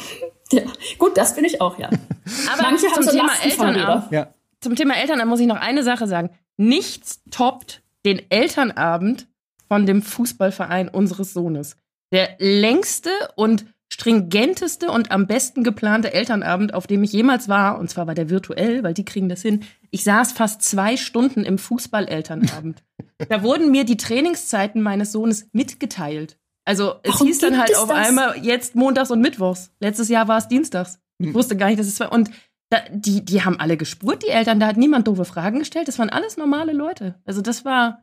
[0.51, 0.62] Ja,
[0.97, 1.88] gut, das bin ich auch, ja.
[1.88, 4.28] Aber Manche haben zum so Thema Eltern ja.
[4.62, 6.30] Zum Thema Eltern, da muss ich noch eine Sache sagen.
[6.58, 9.28] Nichts toppt den Elternabend
[9.68, 11.78] von dem Fußballverein unseres Sohnes.
[12.12, 17.89] Der längste und stringenteste und am besten geplante Elternabend, auf dem ich jemals war, und
[17.89, 19.63] zwar war der virtuell, weil die kriegen das hin.
[19.91, 22.84] Ich saß fast zwei Stunden im Fußball-Elternabend.
[23.30, 26.38] da wurden mir die Trainingszeiten meines Sohnes mitgeteilt.
[26.65, 28.08] Also es Warum hieß dann halt auf das?
[28.08, 29.72] einmal jetzt montags und mittwochs.
[29.80, 31.00] Letztes Jahr war es dienstags.
[31.20, 31.34] Ich hm.
[31.34, 32.12] wusste gar nicht, dass es war.
[32.12, 32.32] Und
[32.69, 34.60] da, die, die haben alle gespurt, die Eltern.
[34.60, 35.88] Da hat niemand doofe Fragen gestellt.
[35.88, 37.15] Das waren alles normale Leute.
[37.25, 38.01] Also das war.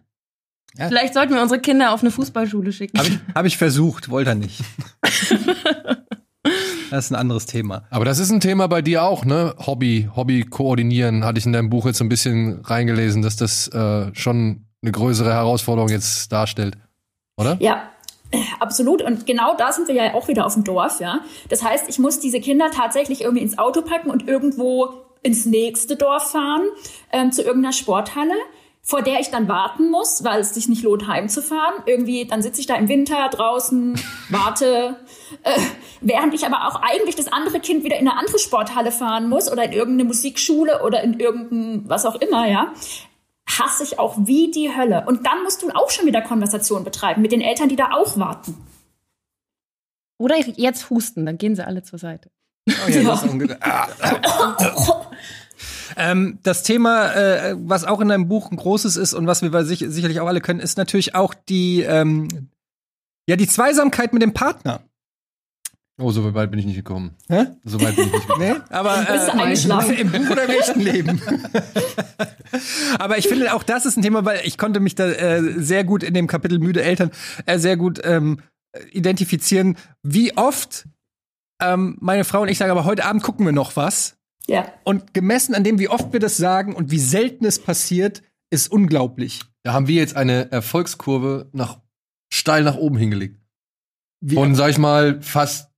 [0.77, 0.89] Ja.
[0.89, 2.99] Vielleicht sollten wir unsere Kinder auf eine Fußballschule schicken.
[2.99, 4.63] Habe ich, hab ich versucht, wollte er nicht.
[6.91, 7.85] das ist ein anderes Thema.
[7.91, 9.55] Aber das ist ein Thema bei dir auch, ne?
[9.59, 14.15] Hobby, Hobby koordinieren, hatte ich in deinem Buch jetzt ein bisschen reingelesen, dass das äh,
[14.15, 16.79] schon eine größere Herausforderung jetzt darstellt.
[17.37, 17.59] Oder?
[17.61, 17.92] Ja,
[18.61, 19.03] Absolut.
[19.03, 21.21] Und genau da sind wir ja auch wieder auf dem Dorf, ja.
[21.49, 25.97] Das heißt, ich muss diese Kinder tatsächlich irgendwie ins Auto packen und irgendwo ins nächste
[25.97, 26.63] Dorf fahren,
[27.13, 28.35] ähm, zu irgendeiner Sporthalle,
[28.85, 31.83] vor der ich dann warten muss, weil es sich nicht lohnt, heimzufahren.
[31.87, 34.97] Irgendwie, dann sitze ich da im Winter draußen, warte,
[35.45, 35.61] äh,
[36.01, 39.51] während ich aber auch eigentlich das andere Kind wieder in eine andere Sporthalle fahren muss
[39.53, 42.73] oder in irgendeine Musikschule oder in irgendein, was auch immer, ja
[43.49, 45.05] hasse ich auch wie die Hölle.
[45.07, 48.17] Und dann musst du auch schon wieder Konversation betreiben mit den Eltern, die da auch
[48.19, 48.57] warten.
[50.19, 52.31] Oder jetzt husten, dann gehen sie alle zur Seite.
[52.69, 53.89] Oh ja, ja.
[54.59, 54.93] Das,
[55.97, 59.65] ähm, das Thema, äh, was auch in deinem Buch ein großes ist und was wir
[59.65, 62.51] sich, sicherlich auch alle können, ist natürlich auch die, ähm,
[63.27, 64.83] ja, die Zweisamkeit mit dem Partner.
[66.01, 67.17] Oh, so weit bin ich nicht gekommen.
[67.29, 67.47] Hä?
[67.65, 68.49] So weit bin ich nicht gekommen.
[68.49, 71.21] nee, aber äh, im Buch oder im echten Leben.
[72.99, 75.85] aber ich finde auch das ist ein Thema, weil ich konnte mich da äh, sehr
[75.85, 77.11] gut in dem Kapitel müde Eltern
[77.47, 78.41] äh, sehr gut ähm,
[78.91, 80.87] identifizieren, wie oft
[81.61, 84.17] ähm, meine Frau und ich sagen, aber heute Abend gucken wir noch was.
[84.47, 84.73] Ja.
[84.85, 88.73] Und gemessen an dem, wie oft wir das sagen und wie selten es passiert, ist
[88.73, 89.43] unglaublich.
[89.63, 91.81] Da haben wir jetzt eine Erfolgskurve nach
[92.33, 93.41] steil nach oben hingelegt.
[94.21, 95.72] Wie Von, sag ich mal, fast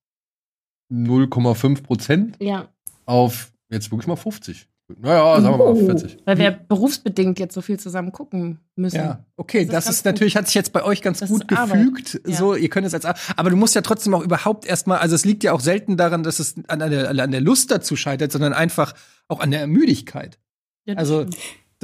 [0.94, 2.68] 0,5 Prozent ja.
[3.06, 4.68] auf jetzt wirklich mal 50.
[4.98, 6.18] Naja, sagen wir mal 40.
[6.26, 8.96] Weil wir berufsbedingt jetzt so viel zusammen gucken müssen.
[8.96, 12.20] Ja, okay, das, das ist, natürlich, hat sich jetzt bei euch ganz das gut gefügt.
[12.26, 12.36] Ja.
[12.36, 15.24] So, ihr könnt es als, aber du musst ja trotzdem auch überhaupt erstmal, also es
[15.24, 18.52] liegt ja auch selten daran, dass es an der, an der Lust dazu scheitert, sondern
[18.52, 18.94] einfach
[19.26, 20.38] auch an der Müdigkeit.
[20.84, 21.26] Ja, also,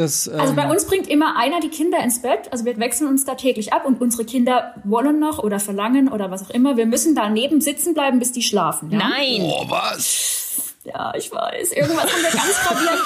[0.00, 2.50] das, ähm also bei ähm, uns bringt immer einer die Kinder ins Bett.
[2.50, 6.30] Also wir wechseln uns da täglich ab und unsere Kinder wollen noch oder verlangen oder
[6.30, 6.76] was auch immer.
[6.76, 8.90] Wir müssen daneben sitzen bleiben, bis die schlafen.
[8.90, 8.98] Ja?
[8.98, 9.40] Nein.
[9.42, 10.74] Oh, was?
[10.84, 11.72] Ja, ich weiß.
[11.72, 13.00] Irgendwas haben wir ganz gravierend.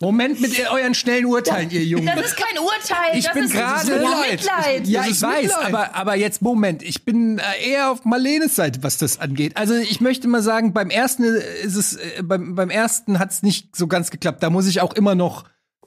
[0.00, 2.06] Moment mit euren schnellen Urteilen, ihr Jungen.
[2.06, 3.18] Das ist kein Urteil.
[3.18, 3.90] Ich das bin ist gerade
[4.30, 4.86] Mitleid.
[4.86, 6.82] Ja, ich weiß, aber, aber jetzt Moment.
[6.82, 9.56] Ich bin äh, eher auf Marlenes Seite, was das angeht.
[9.56, 13.42] Also ich möchte mal sagen, beim ersten ist es, äh, beim, beim ersten hat es
[13.42, 14.42] nicht so ganz geklappt.
[14.42, 15.44] Da muss ich auch immer noch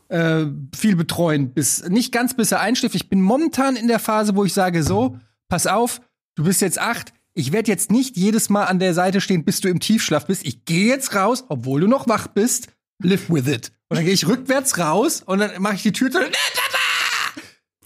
[0.10, 0.46] äh,
[0.76, 2.96] viel betreuen, bis nicht ganz bis er einschläft.
[2.96, 5.18] Ich bin momentan in der Phase, wo ich sage so,
[5.48, 6.02] pass auf,
[6.36, 9.62] du bist jetzt acht, ich werde jetzt nicht jedes Mal an der Seite stehen, bis
[9.62, 10.46] du im Tiefschlaf bist.
[10.46, 12.68] Ich gehe jetzt raus, obwohl du noch wach bist.
[13.02, 13.72] Live with it.
[13.88, 16.20] Und dann gehe ich rückwärts raus und dann mache ich die Tür zu.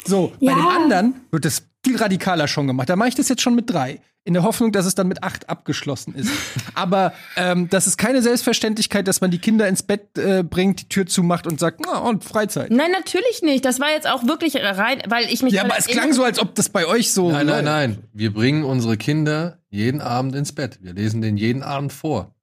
[0.06, 0.54] So, ja.
[0.54, 2.90] bei den anderen wird das viel radikaler schon gemacht.
[2.90, 4.02] Da mache ich das jetzt schon mit drei.
[4.26, 6.32] In der Hoffnung, dass es dann mit acht abgeschlossen ist.
[6.76, 10.88] Aber ähm, das ist keine Selbstverständlichkeit, dass man die Kinder ins Bett äh, bringt, die
[10.88, 12.72] Tür zumacht und sagt, na, und Freizeit.
[12.72, 13.66] Nein, natürlich nicht.
[13.66, 15.54] Das war jetzt auch wirklich rein, weil ich mich.
[15.54, 17.32] Ja, aber es klang so, als ob das bei euch so.
[17.32, 17.98] Nein, nein, nein.
[18.14, 20.80] Wir bringen unsere Kinder jeden Abend ins Bett.
[20.82, 22.34] Wir lesen den jeden Abend vor.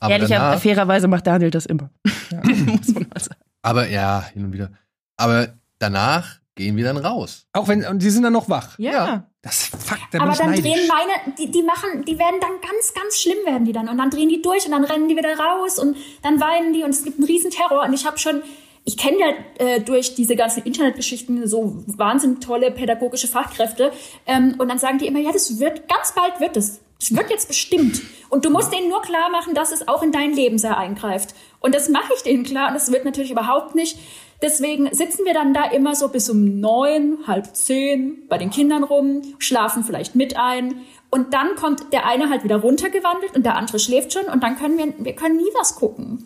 [0.00, 1.90] Aber Ehrlich, danach, fairerweise macht Daniel das immer.
[2.30, 2.42] Ja.
[2.44, 3.40] Muss man mal sagen.
[3.62, 4.70] Aber ja, hin und wieder.
[5.16, 5.48] Aber
[5.80, 7.46] danach gehen wir dann raus.
[7.52, 8.78] Auch wenn, und die sind dann noch wach.
[8.78, 8.92] Ja.
[8.92, 9.29] ja.
[9.42, 10.64] Das fuck, da Aber dann neidisch.
[10.64, 13.88] drehen meine, die, die machen, die werden dann ganz, ganz schlimm werden die dann.
[13.88, 16.82] Und dann drehen die durch und dann rennen die wieder raus und dann weinen die
[16.82, 17.84] und es gibt einen riesen Terror.
[17.84, 18.42] Und ich habe schon,
[18.84, 23.92] ich kenne ja äh, durch diese ganzen Internetgeschichten so wahnsinnig tolle pädagogische Fachkräfte.
[24.26, 26.80] Ähm, und dann sagen die immer, ja, das wird, ganz bald wird es.
[27.00, 28.02] Das wird jetzt bestimmt.
[28.28, 31.34] Und du musst denen nur klar machen, dass es auch in dein Leben sehr eingreift.
[31.58, 32.68] Und das mache ich denen klar.
[32.68, 33.98] Und das wird natürlich überhaupt nicht
[34.42, 38.84] Deswegen sitzen wir dann da immer so bis um neun, halb zehn bei den Kindern
[38.84, 40.76] rum, schlafen vielleicht mit ein.
[41.10, 44.56] Und dann kommt der eine halt wieder runtergewandelt und der andere schläft schon und dann
[44.56, 46.24] können wir, wir können nie was gucken.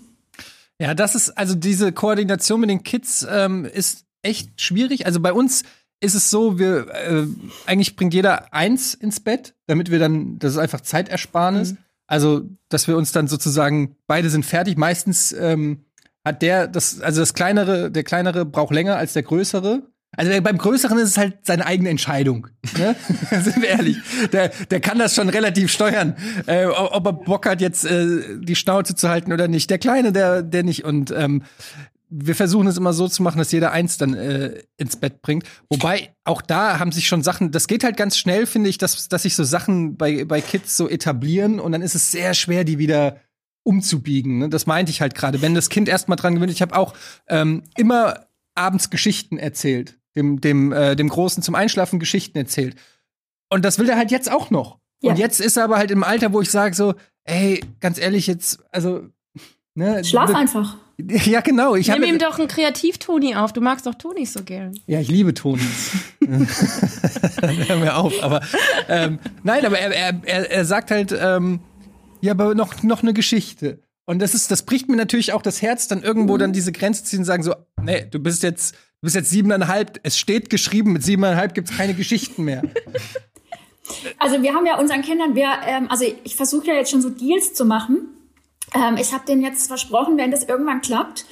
[0.78, 5.06] Ja, das ist, also diese Koordination mit den Kids ähm, ist echt schwierig.
[5.06, 5.64] Also bei uns
[6.00, 7.26] ist es so, wir äh,
[7.66, 11.72] eigentlich bringt jeder eins ins Bett, damit wir dann, das ist einfach Zeitersparnis.
[11.72, 11.78] Mhm.
[12.06, 14.76] Also, dass wir uns dann sozusagen, beide sind fertig.
[14.76, 15.86] Meistens ähm,
[16.24, 19.82] hat der das, also das kleinere, der kleinere braucht länger als der größere.
[20.16, 22.46] Also der, beim Größeren ist es halt seine eigene Entscheidung.
[22.78, 22.94] Ne?
[23.42, 23.96] Sind wir ehrlich.
[24.32, 28.54] Der, der kann das schon relativ steuern, äh, ob er Bock hat, jetzt äh, die
[28.54, 29.70] Schnauze zu halten oder nicht.
[29.70, 30.84] Der Kleine, der, der nicht.
[30.84, 31.42] Und ähm,
[32.16, 35.44] wir versuchen es immer so zu machen, dass jeder eins dann äh, ins Bett bringt.
[35.68, 39.08] Wobei auch da haben sich schon Sachen, das geht halt ganz schnell, finde ich, dass,
[39.08, 42.62] dass sich so Sachen bei, bei Kids so etablieren und dann ist es sehr schwer,
[42.64, 43.20] die wieder
[43.64, 44.38] umzubiegen.
[44.38, 44.48] Ne?
[44.48, 45.42] Das meinte ich halt gerade.
[45.42, 46.94] Wenn das Kind erstmal dran gewöhnt, ich habe auch
[47.28, 52.76] ähm, immer abends Geschichten erzählt, dem, dem, äh, dem Großen zum Einschlafen Geschichten erzählt.
[53.50, 54.78] Und das will er halt jetzt auch noch.
[55.02, 55.10] Ja.
[55.10, 58.26] Und jetzt ist er aber halt im Alter, wo ich sage so, ey, ganz ehrlich,
[58.26, 59.08] jetzt, also,
[59.74, 60.76] ne, Schlaf einfach.
[60.96, 61.74] Ja, genau.
[61.74, 63.52] Ich Nimm ihm doch einen Kreativ-Toni auf.
[63.52, 64.78] Du magst doch Tonis so gern.
[64.86, 65.90] Ja, ich liebe Tonis.
[66.20, 68.22] Hör mir auf.
[68.22, 68.42] Aber
[68.88, 69.92] ähm, nein, aber er,
[70.24, 71.58] er, er, sagt halt, ähm,
[72.20, 73.82] ja, aber noch, noch eine Geschichte.
[74.06, 77.04] Und das ist, das bricht mir natürlich auch das Herz, dann irgendwo dann diese Grenze
[77.04, 80.92] ziehen und sagen so, nee, du bist jetzt, du bist jetzt siebeneinhalb, es steht geschrieben,
[80.92, 82.62] mit siebeneinhalb gibt's keine Geschichten mehr.
[84.18, 87.10] Also wir haben ja unseren Kindern, wir, ähm, also ich versuche ja jetzt schon so
[87.10, 88.08] Deals zu machen.
[88.74, 91.24] Ähm, ich habe denen jetzt versprochen, wenn das irgendwann klappt,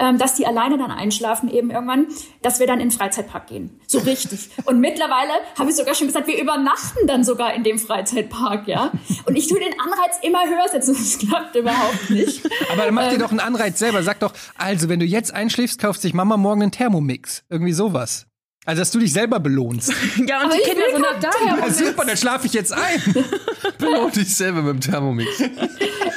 [0.00, 2.06] ähm, dass die alleine dann einschlafen eben irgendwann,
[2.42, 3.78] dass wir dann in den Freizeitpark gehen.
[3.86, 4.50] So richtig.
[4.64, 8.92] Und mittlerweile habe ich sogar schon gesagt, wir übernachten dann sogar in dem Freizeitpark, ja.
[9.26, 10.94] Und ich tue den Anreiz immer höher setzen.
[10.94, 12.42] Das klappt überhaupt nicht.
[12.72, 14.02] Aber dann mach ähm, dir doch einen Anreiz selber.
[14.02, 17.44] Sag doch, also wenn du jetzt einschläfst, kauft sich Mama morgen einen Thermomix.
[17.48, 18.29] Irgendwie sowas.
[18.66, 19.92] Also, dass du dich selber belohnst.
[20.26, 21.30] Ja, und Aber die Kinder sind noch da.
[21.46, 23.02] Ja, super, dann schlafe ich jetzt ein.
[23.78, 25.30] Belohn dich selber mit dem Thermomix.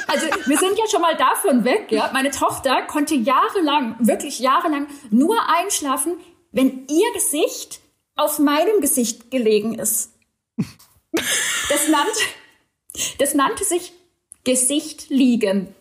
[0.06, 2.10] Also, wir sind ja schon mal davon weg, ja.
[2.12, 6.14] Meine Tochter konnte jahrelang, wirklich jahrelang nur einschlafen,
[6.52, 7.80] wenn ihr Gesicht
[8.14, 10.12] auf meinem Gesicht gelegen ist.
[11.68, 12.20] Das nannte,
[13.18, 13.92] Das nannte sich
[14.44, 15.74] Gesicht liegen.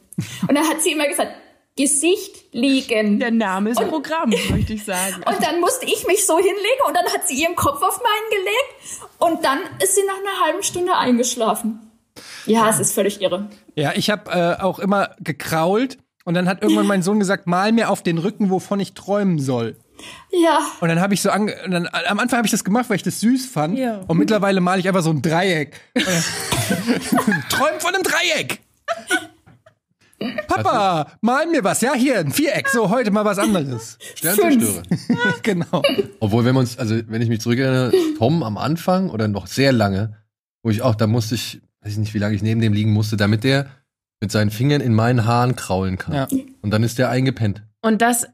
[0.48, 1.34] Und dann hat sie immer gesagt,
[1.76, 3.20] Gesicht liegen.
[3.20, 5.16] Der Name ist und, Programm, möchte ich sagen.
[5.26, 8.30] Und dann musste ich mich so hinlegen und dann hat sie ihren Kopf auf meinen
[8.30, 11.92] gelegt und dann ist sie nach einer halben Stunde eingeschlafen.
[12.46, 13.50] Ja, es ist völlig irre.
[13.76, 17.72] Ja, ich habe äh, auch immer gekrault und dann hat irgendwann mein Sohn gesagt, mal
[17.72, 19.76] mir auf den Rücken, wovon ich träumen soll.
[20.32, 20.60] Ja.
[20.80, 23.04] Und dann habe ich so ange dann, am Anfang habe ich das gemacht, weil ich
[23.04, 23.78] das süß fand.
[23.78, 24.02] Ja.
[24.08, 25.80] Und mittlerweile male ich einfach so ein Dreieck.
[27.50, 28.60] Träum von einem Dreieck.
[30.48, 31.82] Papa, mal mir was.
[31.82, 32.70] Ja, hier, ein Viereck.
[32.70, 33.98] So, heute mal was anderes.
[34.16, 34.84] Sternzerstörer.
[35.44, 35.82] genau.
[36.20, 39.72] Obwohl, wenn man uns, also wenn ich mich zurückerinnere, Tom am Anfang oder noch sehr
[39.72, 40.18] lange,
[40.64, 42.92] wo ich auch, da musste ich, weiß ich nicht, wie lange ich neben dem liegen
[42.92, 43.68] musste, damit der
[44.22, 46.16] mit seinen Fingern in meinen Haaren kraulen kann.
[46.16, 46.28] Ja.
[46.62, 47.64] Und dann ist der eingepennt.
[47.82, 48.26] Und das,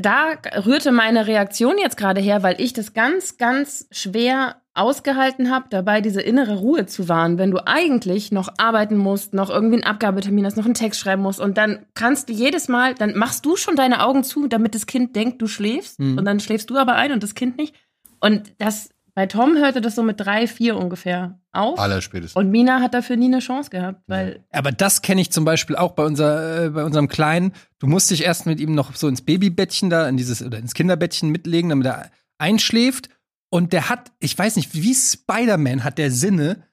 [0.00, 0.32] da
[0.64, 6.00] rührte meine Reaktion jetzt gerade her, weil ich das ganz, ganz schwer ausgehalten habe, dabei
[6.00, 10.44] diese innere Ruhe zu wahren, wenn du eigentlich noch arbeiten musst, noch irgendwie einen Abgabetermin
[10.44, 13.56] hast, noch einen Text schreiben musst und dann kannst du jedes Mal, dann machst du
[13.56, 16.18] schon deine Augen zu, damit das Kind denkt, du schläfst mhm.
[16.18, 17.74] und dann schläfst du aber ein und das Kind nicht.
[18.20, 21.78] Und das bei Tom hörte das so mit drei, vier ungefähr auf.
[21.78, 22.36] Allerspätestens.
[22.36, 24.44] Und Mina hat dafür nie eine Chance gehabt, weil.
[24.52, 27.54] Aber das kenne ich zum Beispiel auch bei, unser, äh, bei unserem Kleinen.
[27.78, 30.74] Du musst dich erst mit ihm noch so ins Babybettchen da, in dieses, oder ins
[30.74, 33.08] Kinderbettchen mitlegen, damit er einschläft.
[33.50, 36.64] Und der hat, ich weiß nicht, wie Spider-Man hat der Sinne.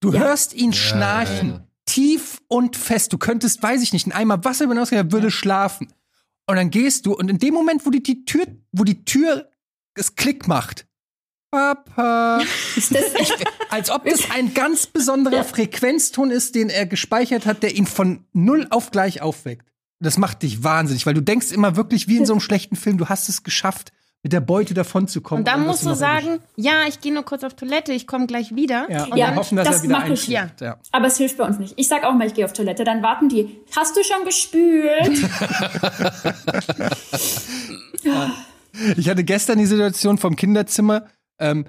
[0.00, 0.20] Du ja.
[0.20, 1.50] hörst ihn ja, schnarchen.
[1.50, 3.12] Ja, tief und fest.
[3.12, 5.92] Du könntest, weiß ich nicht, in Eimer Wasser über er würde schlafen.
[6.46, 9.50] Und dann gehst du, und in dem Moment, wo die, die Tür, wo die Tür
[9.94, 10.86] es Klick macht,
[11.54, 12.40] Papa.
[13.70, 15.44] Als ob das ein ganz besonderer ja.
[15.44, 19.70] Frequenzton ist, den er gespeichert hat, der ihn von null auf gleich aufweckt.
[20.00, 22.98] Das macht dich wahnsinnig, weil du denkst immer wirklich wie in so einem schlechten Film,
[22.98, 23.92] du hast es geschafft,
[24.24, 25.42] mit der Beute davonzukommen.
[25.42, 28.56] Und dann musst du sagen, ja, ich gehe nur kurz auf Toilette, ich komme gleich
[28.56, 28.90] wieder.
[28.90, 30.26] Ja, und ja, dann hoffen, dass das er wieder mache ich.
[30.26, 30.50] Ja.
[30.60, 30.78] ja.
[30.90, 31.74] Aber es hilft bei uns nicht.
[31.76, 33.60] Ich sag auch mal, ich gehe auf Toilette, dann warten die.
[33.76, 35.28] Hast du schon gespült?
[38.96, 41.06] ich hatte gestern die Situation vom Kinderzimmer,
[41.38, 41.66] ähm,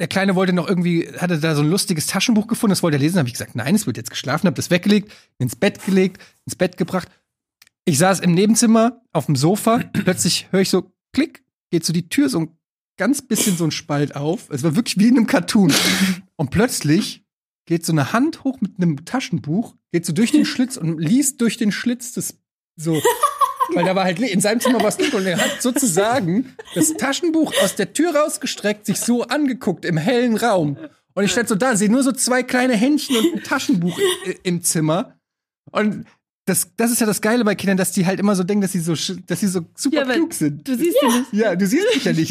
[0.00, 3.00] der Kleine wollte noch irgendwie, hatte da so ein lustiges Taschenbuch gefunden, das wollte er
[3.00, 3.18] lesen.
[3.18, 6.56] habe ich gesagt, nein, es wird jetzt geschlafen, habe das weggelegt, ins Bett gelegt, ins
[6.56, 7.08] Bett gebracht.
[7.84, 11.43] Ich saß im Nebenzimmer auf dem Sofa, plötzlich höre ich so, klick,
[11.74, 12.56] geht so die Tür so ein
[12.96, 14.48] ganz bisschen so ein Spalt auf.
[14.50, 15.74] Es war wirklich wie in einem Cartoon.
[16.36, 17.24] Und plötzlich
[17.66, 21.40] geht so eine Hand hoch mit einem Taschenbuch, geht so durch den Schlitz und liest
[21.40, 22.38] durch den Schlitz das
[22.76, 23.02] so
[23.72, 27.52] weil da war halt in seinem Zimmer was dunkel und er hat sozusagen das Taschenbuch
[27.60, 30.76] aus der Tür rausgestreckt, sich so angeguckt im hellen Raum.
[31.14, 33.98] Und ich stand so da, sehe nur so zwei kleine Händchen und ein Taschenbuch
[34.44, 35.18] im Zimmer.
[35.72, 36.06] Und
[36.46, 38.72] das, das ist ja das Geile bei Kindern, dass die halt immer so denken, dass
[38.72, 38.94] sie so,
[39.26, 40.66] dass sie so super ja, klug sind.
[40.66, 41.08] Du siehst ja.
[41.08, 41.32] nicht.
[41.32, 42.30] Ja, du siehst mich ja nicht.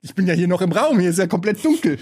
[0.00, 1.98] Ich bin ja hier noch im Raum, hier ist ja komplett dunkel.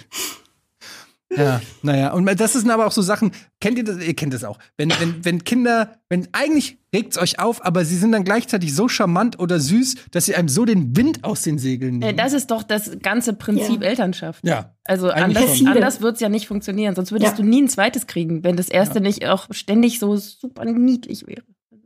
[1.36, 4.44] Ja, naja, und das sind aber auch so Sachen, kennt ihr das, ihr kennt das
[4.44, 8.74] auch, wenn, wenn, wenn Kinder, wenn eigentlich regt's euch auf, aber sie sind dann gleichzeitig
[8.74, 12.16] so charmant oder süß, dass sie einem so den Wind aus den Segeln nehmen.
[12.16, 13.88] Das ist doch das ganze Prinzip ja.
[13.88, 14.46] Elternschaft.
[14.46, 14.74] Ja.
[14.84, 17.36] Also anders, anders wird's ja nicht funktionieren, sonst würdest ja.
[17.36, 19.00] du nie ein zweites kriegen, wenn das erste ja.
[19.00, 21.42] nicht auch ständig so super niedlich wäre.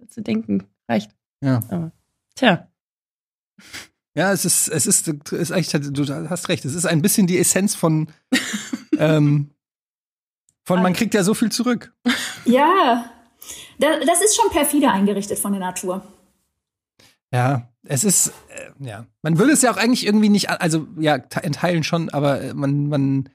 [0.09, 1.11] Zu denken, reicht.
[1.43, 1.61] Ja.
[1.69, 1.93] Aber,
[2.37, 2.69] tja.
[4.15, 7.39] Ja, es ist, es ist, ist eigentlich, du hast recht, es ist ein bisschen die
[7.39, 8.09] Essenz von
[8.99, 9.51] ähm,
[10.65, 11.93] von man kriegt ja so viel zurück.
[12.45, 13.11] Ja,
[13.79, 16.03] das ist schon perfide eingerichtet von der Natur.
[17.33, 21.17] Ja, es ist, äh, ja, man würde es ja auch eigentlich irgendwie nicht, also ja,
[21.17, 23.29] entheilen schon, aber äh, man, man,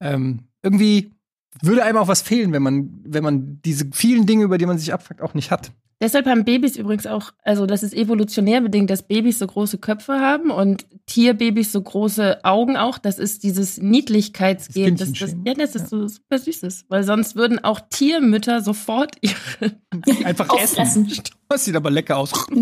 [0.00, 1.14] ähm, irgendwie
[1.60, 4.78] würde einem auch was fehlen, wenn man, wenn man diese vielen Dinge, über die man
[4.78, 5.72] sich abfuckt, auch nicht hat.
[6.02, 10.14] Deshalb haben Babys übrigens auch, also das ist evolutionär bedingt, dass Babys so große Köpfe
[10.14, 12.98] haben und Tierbabys so große Augen auch.
[12.98, 14.96] Das ist dieses Niedlichkeitsgehen.
[14.96, 15.86] Das, das, ja, das ist ja.
[15.86, 16.86] so super süßes.
[16.88, 19.76] Weil sonst würden auch Tiermütter sofort ihre
[20.24, 21.08] einfach essen.
[21.48, 22.32] Das sieht aber lecker aus.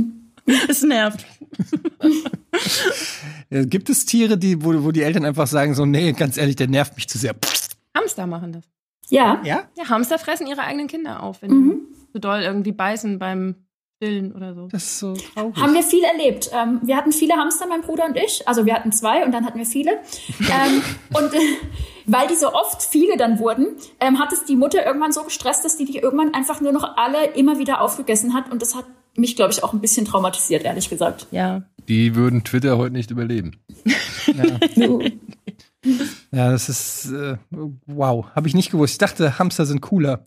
[0.69, 1.25] Es nervt.
[3.51, 6.67] Gibt es Tiere, die, wo, wo die Eltern einfach sagen, so, nee, ganz ehrlich, der
[6.67, 7.37] nervt mich zu sehr.
[7.97, 8.65] Hamster machen das.
[9.11, 9.41] Ja.
[9.45, 9.69] Ja?
[9.77, 13.55] Ja, Hamster fressen ihre eigenen Kinder auf, wenn mhm zu doll irgendwie beißen beim
[13.97, 14.69] Stillen oder so.
[14.69, 15.57] Das ist so traurig.
[15.57, 16.51] Haben wir viel erlebt.
[16.53, 18.47] Ähm, wir hatten viele Hamster, mein Bruder und ich.
[18.49, 19.91] Also wir hatten zwei und dann hatten wir viele.
[20.41, 20.83] ähm,
[21.13, 21.39] und äh,
[22.07, 25.65] weil die so oft viele dann wurden, ähm, hat es die Mutter irgendwann so gestresst,
[25.65, 28.51] dass die die irgendwann einfach nur noch alle immer wieder aufgegessen hat.
[28.51, 31.27] Und das hat mich, glaube ich, auch ein bisschen traumatisiert, ehrlich gesagt.
[31.31, 31.63] Ja.
[31.89, 33.61] Die würden Twitter heute nicht überleben.
[34.27, 35.01] ja.
[36.31, 37.37] ja, das ist äh,
[37.87, 38.27] wow.
[38.35, 38.93] Habe ich nicht gewusst.
[38.93, 40.23] Ich dachte, Hamster sind cooler.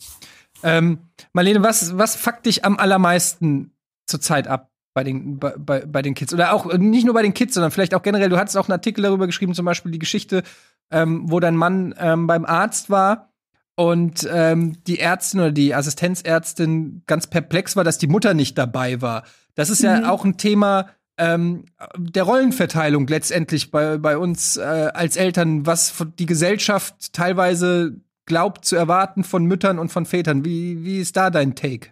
[0.62, 0.98] Ähm,
[1.32, 3.72] Marlene, was, was fuckt dich am allermeisten
[4.06, 6.32] zurzeit ab bei den, bei, bei, bei den Kids?
[6.32, 8.78] Oder auch nicht nur bei den Kids, sondern vielleicht auch generell, du hattest auch einen
[8.78, 10.42] Artikel darüber geschrieben, zum Beispiel die Geschichte,
[10.90, 13.30] ähm, wo dein Mann ähm, beim Arzt war
[13.76, 19.02] und ähm, die Ärztin oder die Assistenzärztin ganz perplex war, dass die Mutter nicht dabei
[19.02, 19.24] war.
[19.54, 20.04] Das ist ja mhm.
[20.04, 20.88] auch ein Thema
[21.18, 28.64] ähm, der Rollenverteilung letztendlich bei, bei uns äh, als Eltern, was die Gesellschaft teilweise glaubt
[28.64, 30.44] zu erwarten von Müttern und von Vätern.
[30.44, 31.90] Wie, wie ist da dein Take?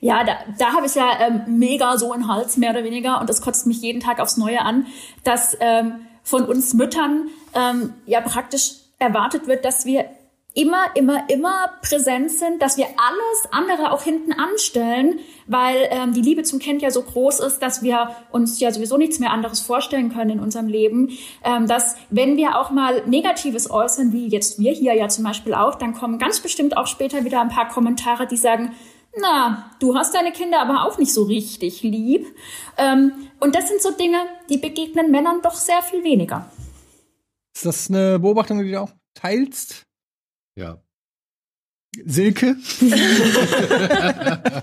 [0.00, 3.28] Ja, da, da habe ich ja ähm, mega so einen Hals, mehr oder weniger, und
[3.30, 4.86] das kotzt mich jeden Tag aufs Neue an,
[5.24, 10.04] dass ähm, von uns Müttern ähm, ja praktisch erwartet wird, dass wir
[10.54, 16.20] immer, immer, immer präsent sind, dass wir alles andere auch hinten anstellen, weil ähm, die
[16.20, 19.60] Liebe zum Kind ja so groß ist, dass wir uns ja sowieso nichts mehr anderes
[19.60, 21.10] vorstellen können in unserem Leben.
[21.42, 25.54] Ähm, dass wenn wir auch mal Negatives äußern, wie jetzt wir hier ja zum Beispiel
[25.54, 28.72] auch, dann kommen ganz bestimmt auch später wieder ein paar Kommentare, die sagen,
[29.18, 32.26] na, du hast deine Kinder aber auch nicht so richtig lieb.
[32.76, 34.18] Ähm, und das sind so Dinge,
[34.50, 36.50] die begegnen Männern doch sehr viel weniger.
[37.54, 39.86] Ist das eine Beobachtung, die du auch teilst?
[40.56, 40.82] Ja.
[42.04, 42.56] Silke?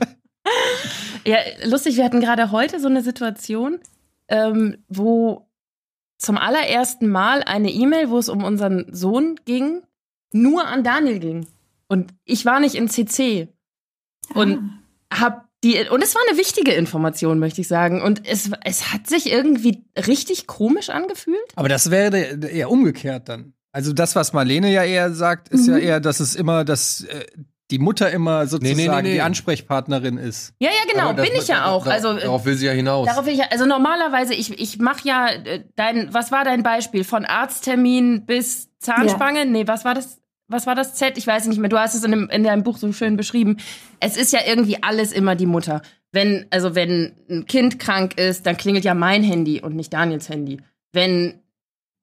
[1.26, 3.80] ja, lustig, wir hatten gerade heute so eine Situation,
[4.28, 5.48] ähm, wo
[6.18, 9.84] zum allerersten Mal eine E-Mail, wo es um unseren Sohn ging,
[10.32, 11.48] nur an Daniel ging.
[11.88, 13.48] Und ich war nicht in CC.
[14.34, 15.20] Und ah.
[15.20, 18.02] hab die, und es war eine wichtige Information, möchte ich sagen.
[18.02, 21.40] Und es, es hat sich irgendwie richtig komisch angefühlt.
[21.56, 23.54] Aber das wäre eher umgekehrt dann.
[23.72, 25.74] Also das, was Marlene ja eher sagt, ist mhm.
[25.74, 27.26] ja eher, dass es immer, dass äh,
[27.72, 30.54] die Mutter immer sozusagen nee, nee, nee, die Ansprechpartnerin ist.
[30.60, 31.86] Ja, ja, genau, das, bin ich ja auch.
[31.86, 33.08] Also darauf will sie ja hinaus.
[33.08, 36.64] Darauf will ich ja, also normalerweise ich ich mache ja äh, dein was war dein
[36.64, 39.40] Beispiel von Arzttermin bis Zahnspange?
[39.40, 39.46] Ja.
[39.46, 40.18] Nee, was war das?
[40.48, 41.20] Was war das Z?
[41.20, 41.70] Ich weiß nicht mehr.
[41.70, 43.58] Du hast es in, dem, in deinem Buch so schön beschrieben.
[44.00, 45.84] Es ist ja irgendwie alles immer die Mutter.
[46.12, 50.28] Wenn also wenn ein Kind krank ist, dann klingelt ja mein Handy und nicht Daniels
[50.28, 50.60] Handy.
[50.92, 51.44] Wenn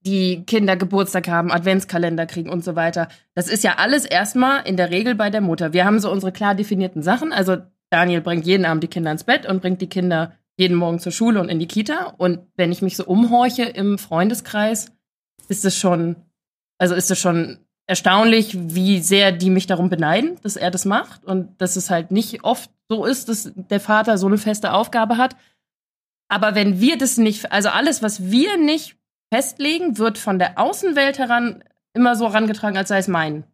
[0.06, 3.08] die Kinder Geburtstag haben, Adventskalender kriegen und so weiter.
[3.34, 5.72] Das ist ja alles erstmal in der Regel bei der Mutter.
[5.72, 7.32] Wir haben so unsere klar definierten Sachen.
[7.32, 7.58] Also
[7.90, 11.12] Daniel bringt jeden Abend die Kinder ins Bett und bringt die Kinder jeden Morgen zur
[11.12, 12.14] Schule und in die Kita.
[12.16, 14.92] Und wenn ich mich so umhorche im Freundeskreis,
[15.48, 16.16] ist es schon,
[16.78, 21.24] also ist es schon erstaunlich, wie sehr die mich darum beneiden, dass er das macht
[21.24, 25.18] und dass es halt nicht oft so ist, dass der Vater so eine feste Aufgabe
[25.18, 25.36] hat.
[26.28, 28.96] Aber wenn wir das nicht, also alles, was wir nicht
[29.32, 31.64] festlegen, wird von der Außenwelt heran
[31.94, 33.44] immer so herangetragen, als sei es mein,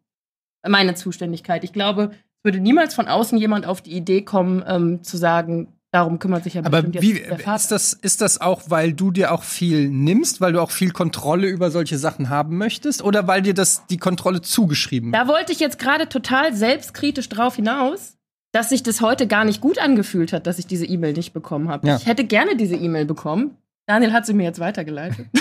[0.67, 1.65] meine Zuständigkeit.
[1.65, 5.69] Ich glaube, es würde niemals von außen jemand auf die Idee kommen, ähm, zu sagen,
[5.93, 7.57] darum kümmert sich ja Aber bestimmt wie, der Vater.
[7.57, 10.91] Ist das, ist das auch, weil du dir auch viel nimmst, weil du auch viel
[10.91, 15.23] Kontrolle über solche Sachen haben möchtest oder weil dir das die Kontrolle zugeschrieben wird?
[15.23, 18.17] Da wollte ich jetzt gerade total selbstkritisch drauf hinaus,
[18.53, 21.69] dass sich das heute gar nicht gut angefühlt hat, dass ich diese E-Mail nicht bekommen
[21.69, 21.87] habe.
[21.87, 21.97] Ja.
[21.97, 23.57] Ich hätte gerne diese E-Mail bekommen.
[23.87, 25.27] Daniel hat sie mir jetzt weitergeleitet.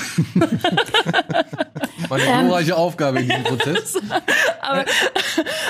[2.10, 3.96] War eine glorreiche Aufgabe in diesem Prozess.
[4.62, 4.86] aber,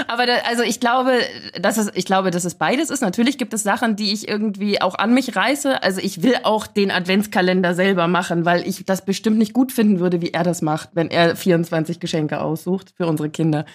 [0.07, 1.19] aber da, also ich glaube,
[1.59, 3.01] dass es, ich glaube, dass es beides ist.
[3.01, 5.83] Natürlich gibt es Sachen, die ich irgendwie auch an mich reiße.
[5.83, 9.99] Also ich will auch den Adventskalender selber machen, weil ich das bestimmt nicht gut finden
[9.99, 13.65] würde, wie er das macht, wenn er 24 Geschenke aussucht für unsere Kinder.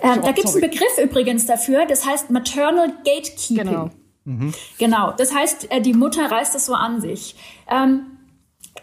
[0.00, 3.66] Ähm, da gibt es einen Begriff übrigens dafür, das heißt Maternal Gatekeeping.
[3.66, 3.90] Genau.
[4.24, 4.52] Mhm.
[4.78, 7.34] Genau, das heißt, äh, die Mutter reißt es so an sich.
[7.70, 8.06] Ähm,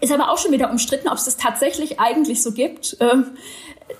[0.01, 2.97] ist aber auch schon wieder umstritten, ob es das tatsächlich eigentlich so gibt.
[2.99, 3.37] Ähm,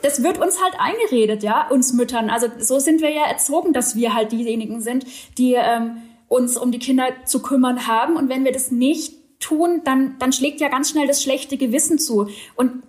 [0.02, 2.30] das wird uns halt eingeredet, ja, uns Müttern.
[2.30, 5.06] Also so sind wir ja erzogen, dass wir halt diejenigen sind,
[5.38, 8.16] die ähm, uns um die Kinder zu kümmern haben.
[8.16, 11.98] Und wenn wir das nicht tun, dann, dann schlägt ja ganz schnell das schlechte Gewissen
[11.98, 12.30] zu.
[12.56, 12.84] Und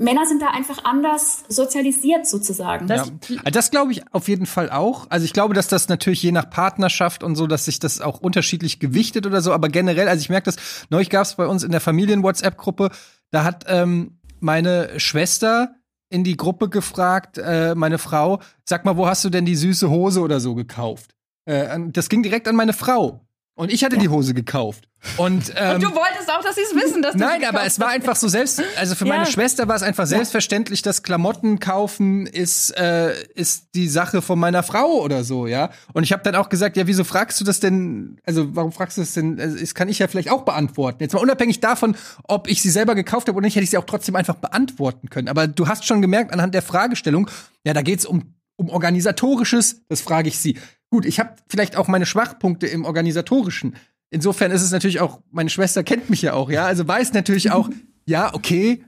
[0.00, 2.86] Männer sind da einfach anders sozialisiert sozusagen.
[2.86, 3.42] Das, ja.
[3.50, 5.06] das glaube ich auf jeden Fall auch.
[5.10, 8.20] Also ich glaube, dass das natürlich je nach Partnerschaft und so, dass sich das auch
[8.20, 9.52] unterschiedlich gewichtet oder so.
[9.52, 10.56] Aber generell, also ich merke das,
[10.88, 12.90] neulich gab es bei uns in der Familien-WhatsApp-Gruppe,
[13.30, 15.74] da hat ähm, meine Schwester
[16.08, 19.90] in die Gruppe gefragt, äh, meine Frau, sag mal, wo hast du denn die süße
[19.90, 21.14] Hose oder so gekauft?
[21.44, 23.26] Äh, das ging direkt an meine Frau.
[23.54, 24.02] Und ich hatte ja.
[24.02, 24.88] die Hose gekauft.
[25.16, 27.80] Und, ähm, und du wolltest auch, dass sie es wissen, dass du Nein, aber es
[27.80, 29.14] war einfach so selbst, also für ja.
[29.14, 34.38] meine Schwester war es einfach selbstverständlich, dass Klamotten kaufen ist, äh, ist die Sache von
[34.38, 35.70] meiner Frau oder so, ja.
[35.92, 38.98] Und ich habe dann auch gesagt, ja, wieso fragst du das denn, also warum fragst
[38.98, 41.02] du das denn, also, das kann ich ja vielleicht auch beantworten.
[41.02, 43.78] Jetzt mal unabhängig davon, ob ich sie selber gekauft habe oder nicht, hätte ich sie
[43.78, 45.28] auch trotzdem einfach beantworten können.
[45.28, 47.28] Aber du hast schon gemerkt anhand der Fragestellung,
[47.64, 50.58] ja, da geht's um, um organisatorisches, das frage ich sie.
[50.90, 53.76] Gut, ich habe vielleicht auch meine Schwachpunkte im organisatorischen
[54.10, 57.50] insofern ist es natürlich auch, meine Schwester kennt mich ja auch, ja, also weiß natürlich
[57.50, 57.70] auch,
[58.04, 58.84] ja, okay,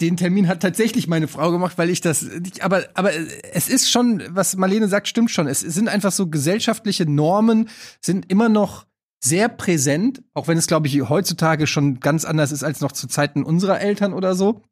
[0.00, 2.26] den Termin hat tatsächlich meine Frau gemacht, weil ich das,
[2.60, 3.12] aber, aber
[3.52, 5.46] es ist schon, was Marlene sagt, stimmt schon.
[5.46, 7.68] Es sind einfach so gesellschaftliche Normen,
[8.00, 8.86] sind immer noch
[9.22, 13.06] sehr präsent, auch wenn es, glaube ich, heutzutage schon ganz anders ist als noch zu
[13.06, 14.62] Zeiten unserer Eltern oder so.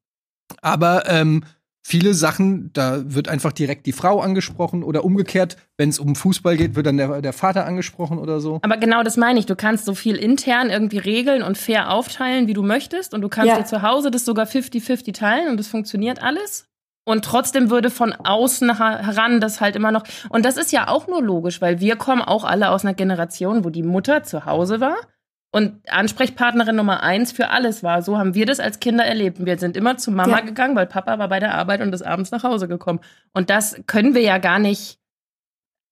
[0.60, 1.44] Aber ähm,
[1.82, 6.56] viele Sachen, da wird einfach direkt die Frau angesprochen oder umgekehrt, wenn es um Fußball
[6.56, 8.60] geht, wird dann der, der Vater angesprochen oder so.
[8.62, 9.46] Aber genau das meine ich.
[9.46, 13.14] Du kannst so viel intern irgendwie regeln und fair aufteilen, wie du möchtest.
[13.14, 13.58] Und du kannst ja.
[13.58, 16.68] dir zu Hause das sogar 50-50 teilen und es funktioniert alles.
[17.04, 20.04] Und trotzdem würde von außen heran das halt immer noch.
[20.28, 23.64] Und das ist ja auch nur logisch, weil wir kommen auch alle aus einer Generation,
[23.64, 24.96] wo die Mutter zu Hause war
[25.52, 28.02] und Ansprechpartnerin Nummer eins für alles war.
[28.02, 29.44] So haben wir das als Kinder erlebt.
[29.44, 30.44] Wir sind immer zu Mama ja.
[30.44, 33.00] gegangen, weil Papa war bei der Arbeit und ist abends nach Hause gekommen.
[33.34, 34.98] Und das können wir ja gar nicht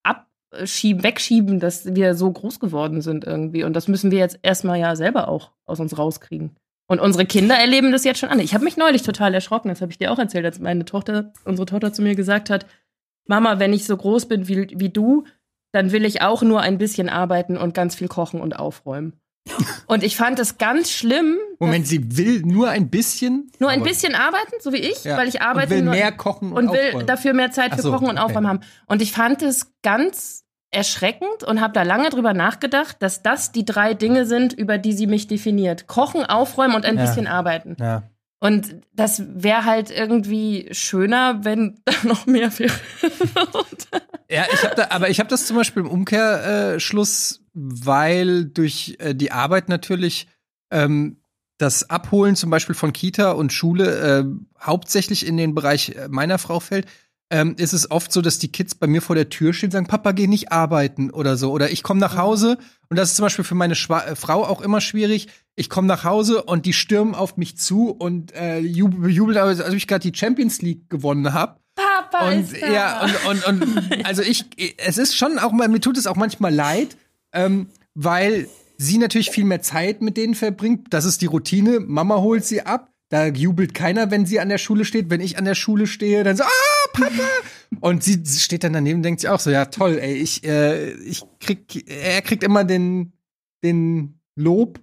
[0.03, 3.63] abschieben, wegschieben, dass wir so groß geworden sind irgendwie.
[3.63, 6.57] Und das müssen wir jetzt erstmal ja selber auch aus uns rauskriegen.
[6.89, 8.41] Und unsere Kinder erleben das jetzt schon an.
[8.41, 11.33] Ich habe mich neulich total erschrocken, das habe ich dir auch erzählt, als meine Tochter,
[11.45, 12.67] unsere Tochter zu mir gesagt hat,
[13.29, 15.25] Mama, wenn ich so groß bin wie, wie du,
[15.73, 19.21] dann will ich auch nur ein bisschen arbeiten und ganz viel kochen und aufräumen.
[19.87, 21.37] Und ich fand es ganz schlimm.
[21.59, 23.51] Moment, sie will nur ein bisschen?
[23.59, 25.17] Nur ein bisschen arbeiten, so wie ich, ja.
[25.17, 25.75] weil ich arbeite.
[25.75, 28.25] Und will mehr kochen und, und will dafür mehr Zeit für so, Kochen und okay.
[28.25, 28.61] Aufräumen haben.
[28.87, 33.65] Und ich fand es ganz erschreckend und habe da lange drüber nachgedacht, dass das die
[33.65, 35.87] drei Dinge sind, über die sie mich definiert.
[35.89, 37.05] Kochen, aufräumen und ein ja.
[37.05, 37.77] bisschen arbeiten.
[37.81, 38.05] Ja.
[38.41, 42.73] Und das wäre halt irgendwie schöner, wenn da noch mehr wäre.
[44.31, 49.15] ja, ich habe da, aber ich habe das zum Beispiel im Umkehrschluss, weil durch äh,
[49.15, 50.27] die Arbeit natürlich
[50.71, 51.19] ähm,
[51.59, 54.25] das Abholen zum Beispiel von Kita und Schule äh,
[54.59, 56.87] hauptsächlich in den Bereich meiner Frau fällt
[57.31, 59.73] ähm, ist es oft so, dass die Kids bei mir vor der Tür stehen und
[59.73, 61.53] sagen, Papa, geh nicht arbeiten oder so.
[61.53, 62.59] Oder ich komme nach Hause
[62.89, 65.29] und das ist zum Beispiel für meine Schwa äh, Frau auch immer schwierig.
[65.55, 69.87] Ich komme nach Hause und die stürmen auf mich zu und äh, jubeln, als ich
[69.87, 71.61] gerade die Champions League gewonnen habe.
[71.77, 72.73] Papa und, ist da.
[72.73, 74.47] Ja, und, und, und also ich,
[74.79, 76.97] es ist schon auch mal, mir tut es auch manchmal leid,
[77.33, 80.89] ähm, weil sie natürlich viel mehr Zeit mit denen verbringt.
[80.91, 81.81] Das ist die Routine.
[81.81, 82.91] Mama holt sie ab.
[83.11, 85.11] Da jubelt keiner, wenn sie an der Schule steht.
[85.11, 87.29] Wenn ich an der Schule stehe, dann so, ah, Papa!
[87.81, 90.93] Und sie steht dann daneben und denkt sich auch so, ja toll, ey, ich, äh,
[90.93, 93.13] ich krieg, er kriegt immer den,
[93.63, 94.81] den Lob.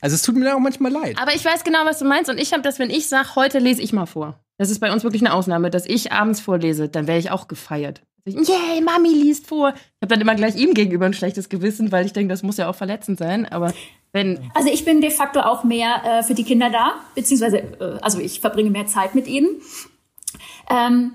[0.00, 1.18] Also es tut mir auch manchmal leid.
[1.20, 2.30] Aber ich weiß genau, was du meinst.
[2.30, 4.40] Und ich habe das, wenn ich sage, heute lese ich mal vor.
[4.58, 7.48] Das ist bei uns wirklich eine Ausnahme, dass ich abends vorlese, dann wäre ich auch
[7.48, 8.02] gefeiert.
[8.24, 9.70] Yay, Mami liest vor.
[9.70, 12.56] Ich habe dann immer gleich ihm gegenüber ein schlechtes Gewissen, weil ich denke, das muss
[12.56, 13.46] ja auch verletzend sein.
[13.46, 13.74] Aber
[14.12, 14.38] wenn.
[14.54, 18.20] Also ich bin de facto auch mehr äh, für die Kinder da, beziehungsweise, äh, also
[18.20, 19.48] ich verbringe mehr Zeit mit ihnen.
[20.70, 21.14] Ähm,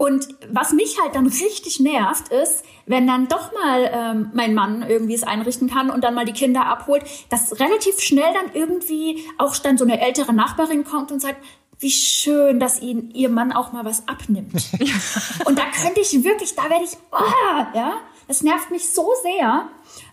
[0.00, 4.82] und was mich halt dann richtig nervt, ist, wenn dann doch mal ähm, mein Mann
[4.88, 9.22] irgendwie es einrichten kann und dann mal die Kinder abholt, dass relativ schnell dann irgendwie
[9.36, 11.44] auch dann so eine ältere Nachbarin kommt und sagt,
[11.80, 14.54] wie schön, dass ihnen ihr Mann auch mal was abnimmt.
[15.44, 17.92] und da könnte ich wirklich, da werde ich, oh, ja,
[18.26, 19.68] das nervt mich so sehr.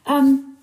[0.06, 0.57] Ähm,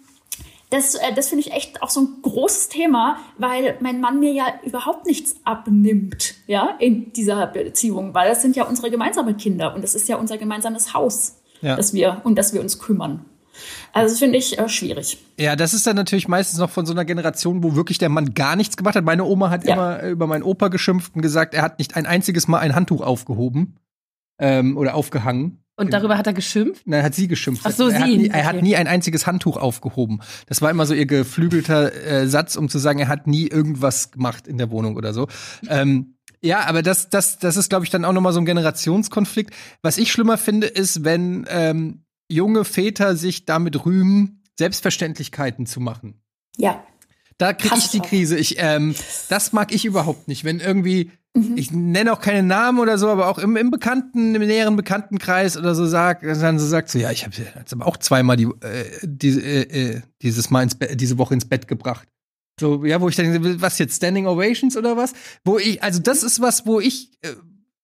[0.71, 4.33] das, äh, das finde ich echt auch so ein großes Thema, weil mein Mann mir
[4.33, 9.75] ja überhaupt nichts abnimmt, ja, in dieser Beziehung, weil das sind ja unsere gemeinsamen Kinder
[9.75, 11.77] und das ist ja unser gemeinsames Haus, ja.
[11.77, 13.25] das wir, um das wir uns kümmern.
[13.93, 15.19] Also das finde ich äh, schwierig.
[15.39, 18.35] Ja, das ist dann natürlich meistens noch von so einer Generation, wo wirklich der Mann
[18.35, 19.05] gar nichts gemacht hat.
[19.05, 19.75] Meine Oma hat ja.
[19.75, 23.01] immer über meinen Opa geschimpft und gesagt, er hat nicht ein einziges Mal ein Handtuch
[23.01, 23.77] aufgehoben
[24.39, 25.64] ähm, oder aufgehangen.
[25.77, 26.87] Und darüber hat er geschimpft?
[26.87, 27.63] Nein, hat sie geschimpft.
[27.65, 27.97] Ach so, er sie.
[27.97, 30.21] Hat nie, er hat nie ein einziges Handtuch aufgehoben.
[30.47, 34.13] Das war immer so ihr geflügelter äh, Satz, um zu sagen, er hat nie irgendwas
[34.13, 35.27] gemacht in der Wohnung oder so.
[35.69, 38.45] Ähm, ja, aber das, das, das ist, glaube ich, dann auch noch mal so ein
[38.45, 39.53] Generationskonflikt.
[39.83, 46.21] Was ich schlimmer finde, ist, wenn ähm, junge Väter sich damit rühmen, Selbstverständlichkeiten zu machen.
[46.57, 46.85] Ja.
[47.39, 48.37] Da kriege ich die Krise.
[48.37, 48.95] Ich, ähm,
[49.29, 50.45] das mag ich überhaupt nicht.
[50.45, 51.57] Wenn irgendwie, mhm.
[51.57, 55.57] ich nenne auch keine Namen oder so, aber auch im, im bekannten, im näheren Bekanntenkreis
[55.57, 58.49] oder so sagt, dann so sagt so, ja, ich habe jetzt aber auch zweimal die,
[58.61, 62.09] äh, die, äh, dieses Mal ins diese Woche ins Bett gebracht.
[62.61, 65.13] So, ja, wo ich denke, was jetzt Standing Ovations oder was?
[65.45, 67.35] Wo ich, also das ist was, wo ich, äh,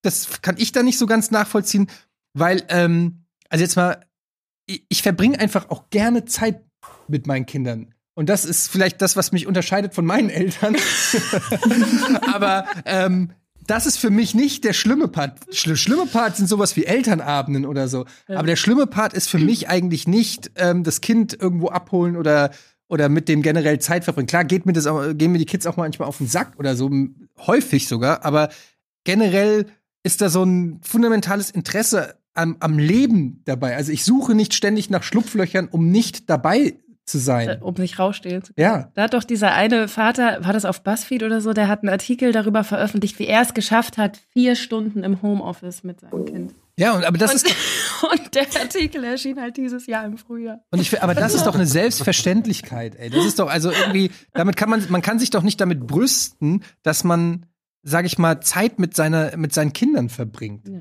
[0.03, 1.91] das kann ich da nicht so ganz nachvollziehen,
[2.35, 4.01] weil, ähm, also jetzt mal,
[4.67, 6.63] ich, ich verbringe einfach auch gerne Zeit
[7.09, 7.93] mit meinen Kindern.
[8.15, 10.77] Und das ist vielleicht das, was mich unterscheidet von meinen Eltern.
[12.33, 13.31] Aber ähm,
[13.67, 15.39] das ist für mich nicht der schlimme Part.
[15.55, 18.05] Schli schlimme Part sind sowas wie Elternabenden oder so.
[18.29, 18.39] Ja.
[18.39, 22.51] Aber der schlimme Part ist für mich eigentlich nicht ähm, das Kind irgendwo abholen oder
[22.89, 24.27] oder mit dem generell Zeit verbringen.
[24.27, 26.75] Klar geht mir das auch, gehen mir die Kids auch manchmal auf den Sack oder
[26.75, 26.91] so,
[27.39, 28.25] häufig sogar.
[28.25, 28.49] Aber
[29.05, 29.67] generell
[30.03, 33.77] ist da so ein fundamentales Interesse am, am Leben dabei.
[33.77, 36.75] Also ich suche nicht ständig nach Schlupflöchern, um nicht dabei
[37.11, 37.49] zu sein.
[37.49, 38.65] Äh, um nicht rausstehen zu können.
[38.65, 38.91] Ja.
[38.95, 41.91] Da hat doch dieser eine Vater, war das auf BuzzFeed oder so, der hat einen
[41.91, 46.55] Artikel darüber veröffentlicht, wie er es geschafft hat, vier Stunden im Homeoffice mit seinem Kind.
[46.79, 47.57] Ja, und aber das und, ist
[48.11, 50.61] und der Artikel erschien halt dieses Jahr im Frühjahr.
[50.71, 53.11] Und ich aber das ist doch eine Selbstverständlichkeit, ey.
[53.11, 56.65] Das ist doch also irgendwie damit kann man man kann sich doch nicht damit brüsten,
[56.83, 57.47] dass man
[57.83, 60.69] sag ich mal, Zeit mit seiner, mit seinen Kindern verbringt.
[60.69, 60.81] Ja.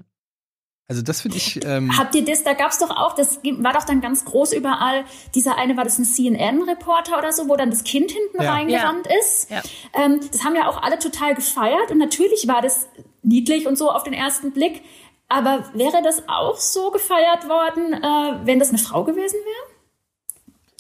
[0.90, 1.64] Also das finde ich.
[1.66, 2.44] Ähm Habt ihr das?
[2.44, 5.06] Da gab es doch auch, das war doch dann ganz groß überall.
[5.36, 8.52] Dieser eine war das ein CNN-Reporter oder so, wo dann das Kind hinten ja.
[8.52, 9.20] reingerannt ja.
[9.20, 9.52] ist.
[9.52, 9.62] Ja.
[9.94, 12.90] Ähm, das haben ja auch alle total gefeiert und natürlich war das
[13.22, 14.82] niedlich und so auf den ersten Blick.
[15.28, 19.79] Aber wäre das auch so gefeiert worden, äh, wenn das eine Frau gewesen wäre?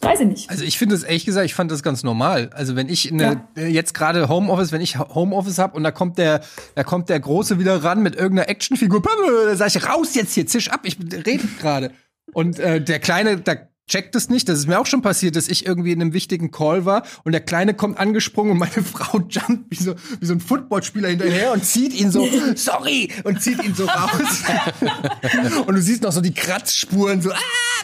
[0.01, 0.49] Weiß ich nicht.
[0.49, 2.49] Also ich finde es ehrlich gesagt, ich fand das ganz normal.
[2.53, 3.47] Also wenn ich eine, ja.
[3.57, 6.41] Äh, jetzt gerade Homeoffice, wenn ich Homeoffice habe und da kommt der,
[6.75, 9.01] da kommt der Große wieder ran mit irgendeiner Actionfigur,
[9.45, 11.91] da sag ich raus jetzt hier, zisch ab, ich rede gerade.
[12.33, 13.55] Und äh, der Kleine, da
[13.89, 14.47] checkt es nicht.
[14.47, 17.33] Das ist mir auch schon passiert, dass ich irgendwie in einem wichtigen Call war und
[17.33, 21.51] der Kleine kommt angesprungen und meine Frau jumpt wie so, wie so ein Footballspieler hinterher
[21.51, 22.25] und zieht ihn so,
[22.55, 24.43] sorry, und zieht ihn so raus.
[25.65, 27.35] und du siehst noch so die Kratzspuren, so, ah,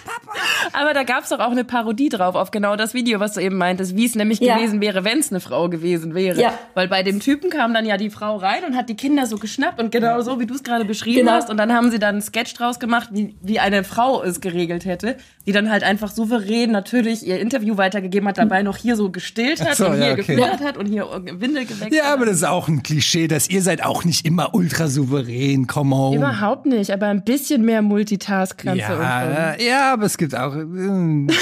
[0.06, 0.38] Papa.
[0.74, 3.58] Aber da gab's doch auch eine Parodie drauf auf genau das Video, was du eben
[3.58, 4.56] meintest, wie es nämlich ja.
[4.56, 6.40] gewesen wäre, wenn es eine Frau gewesen wäre.
[6.40, 6.58] Ja.
[6.74, 9.38] Weil bei dem Typen kam dann ja die Frau rein und hat die Kinder so
[9.38, 11.34] geschnappt und genau so, wie du es gerade beschrieben genau.
[11.34, 11.50] hast.
[11.50, 14.86] Und dann haben sie dann einen Sketch draus gemacht, wie, wie eine Frau es geregelt
[14.86, 19.10] hätte, die dann halt einfach souverän natürlich ihr Interview weitergegeben hat, dabei noch hier so
[19.10, 20.38] gestillt hat so, und hier ja, okay.
[20.64, 21.08] hat und hier
[21.40, 24.54] Windel gewechselt Ja, aber das ist auch ein Klischee, dass ihr seid auch nicht immer
[24.54, 26.18] ultra souverän, come on.
[26.18, 30.56] Überhaupt nicht, aber ein bisschen mehr Multitask kannst ja, du Ja, aber es gibt auch.
[30.56, 30.64] Äh,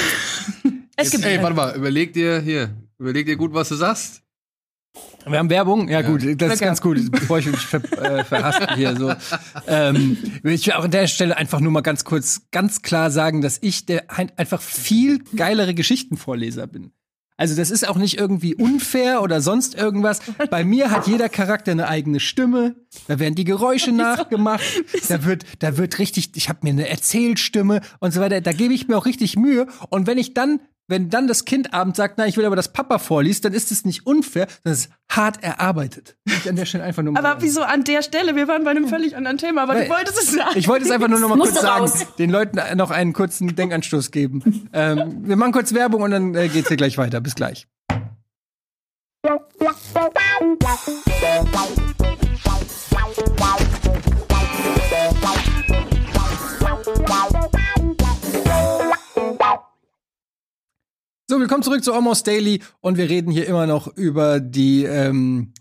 [0.96, 1.24] es gibt.
[1.24, 4.23] Ey, warte mal, überleg dir hier, überleg dir gut, was du sagst.
[5.26, 5.88] Wir haben Werbung?
[5.88, 6.08] Ja, ja.
[6.08, 9.14] gut, das ist ganz gut, bevor ich mich ver, äh, verhaspel hier so.
[9.66, 13.40] Ähm, ich will auch an der Stelle einfach nur mal ganz kurz, ganz klar sagen,
[13.40, 16.92] dass ich der einfach viel geilere Geschichtenvorleser bin.
[17.36, 20.20] Also das ist auch nicht irgendwie unfair oder sonst irgendwas.
[20.50, 22.76] Bei mir hat jeder Charakter eine eigene Stimme.
[23.08, 24.62] Da werden die Geräusche nachgemacht.
[25.08, 28.40] Da wird, da wird richtig, ich habe mir eine Erzählstimme und so weiter.
[28.40, 29.66] Da gebe ich mir auch richtig Mühe.
[29.90, 32.72] Und wenn ich dann wenn dann das Kind abends sagt, na, ich will aber, dass
[32.72, 36.16] Papa vorliest, dann ist es nicht unfair, das ist hart erarbeitet.
[36.26, 38.36] Ich an der Stelle einfach nur mal aber wieso an der Stelle?
[38.36, 40.58] Wir waren bei einem völlig anderen Thema, aber Weil, du wolltest es sagen.
[40.58, 44.10] Ich wollte es einfach nur noch mal kurz sagen, den Leuten noch einen kurzen Denkanstoß
[44.10, 44.68] geben.
[44.72, 47.20] ähm, wir machen kurz Werbung und dann äh, geht's hier gleich weiter.
[47.20, 47.66] Bis gleich.
[61.34, 65.52] So, willkommen zurück zu Almost Daily und wir reden hier immer noch über die, ähm,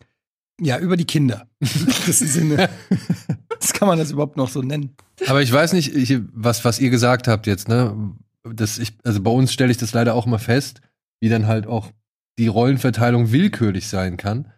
[0.61, 1.47] ja, über die Kinder.
[1.59, 2.69] das, Sinne.
[3.59, 4.95] das kann man das überhaupt noch so nennen.
[5.25, 8.13] Aber ich weiß nicht, ich, was, was ihr gesagt habt jetzt, ne?
[8.43, 10.81] Das ich, also bei uns stelle ich das leider auch immer fest,
[11.21, 11.89] wie dann halt auch
[12.37, 14.51] die Rollenverteilung willkürlich sein kann.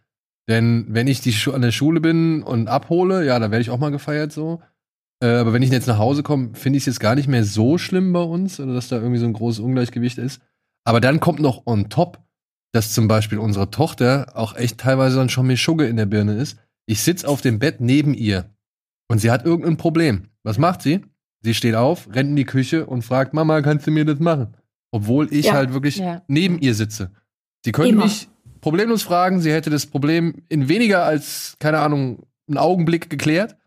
[0.50, 3.80] Denn wenn ich die an der Schule bin und abhole, ja, da werde ich auch
[3.80, 4.62] mal gefeiert so.
[5.24, 7.46] Äh, aber wenn ich jetzt nach Hause komme, finde ich es jetzt gar nicht mehr
[7.46, 10.42] so schlimm bei uns, oder dass da irgendwie so ein großes Ungleichgewicht ist.
[10.86, 12.24] Aber dann kommt noch on top,
[12.72, 16.36] dass zum Beispiel unsere Tochter auch echt teilweise dann schon mit Schugge in der Birne
[16.36, 16.58] ist.
[16.86, 18.50] Ich sitz auf dem Bett neben ihr
[19.08, 20.30] und sie hat irgendein Problem.
[20.44, 21.02] Was macht sie?
[21.42, 24.56] Sie steht auf, rennt in die Küche und fragt, Mama, kannst du mir das machen?
[24.92, 25.54] Obwohl ich ja.
[25.54, 26.22] halt wirklich ja.
[26.28, 27.12] neben ihr sitze.
[27.64, 28.06] Sie könnte Immer.
[28.06, 28.28] mich
[28.62, 33.58] problemlos fragen, sie hätte das Problem in weniger als, keine Ahnung, einen Augenblick geklärt.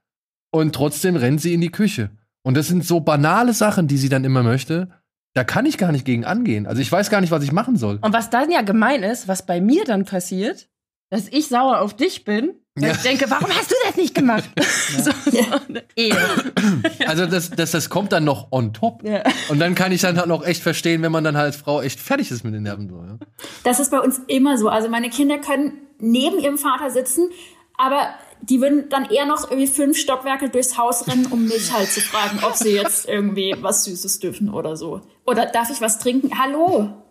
[0.51, 2.11] Und trotzdem rennt sie in die Küche.
[2.43, 4.89] Und das sind so banale Sachen, die sie dann immer möchte.
[5.35, 6.67] Da kann ich gar nicht gegen angehen.
[6.67, 7.99] Also ich weiß gar nicht, was ich machen soll.
[8.03, 10.69] Und was dann ja gemein ist, was bei mir dann passiert,
[11.11, 12.91] dass ich sauer auf dich bin, ja.
[12.91, 14.49] ich denke, warum hast du das nicht gemacht?
[14.91, 15.03] Ja.
[15.05, 16.17] so, so Ehe.
[17.07, 19.03] Also das, das, das kommt dann noch on top.
[19.05, 19.23] Ja.
[19.49, 21.83] Und dann kann ich dann halt noch echt verstehen, wenn man dann halt als Frau
[21.83, 22.89] echt fertig ist mit den Nerven.
[22.89, 23.19] So, ja.
[23.65, 24.69] Das ist bei uns immer so.
[24.69, 27.29] Also meine Kinder können neben ihrem Vater sitzen,
[27.77, 31.91] aber die würden dann eher noch irgendwie fünf Stockwerke durchs Haus rennen, um mich halt
[31.91, 35.01] zu fragen, ob sie jetzt irgendwie was Süßes dürfen oder so.
[35.27, 36.39] Oder darf ich was trinken?
[36.39, 37.05] Hallo?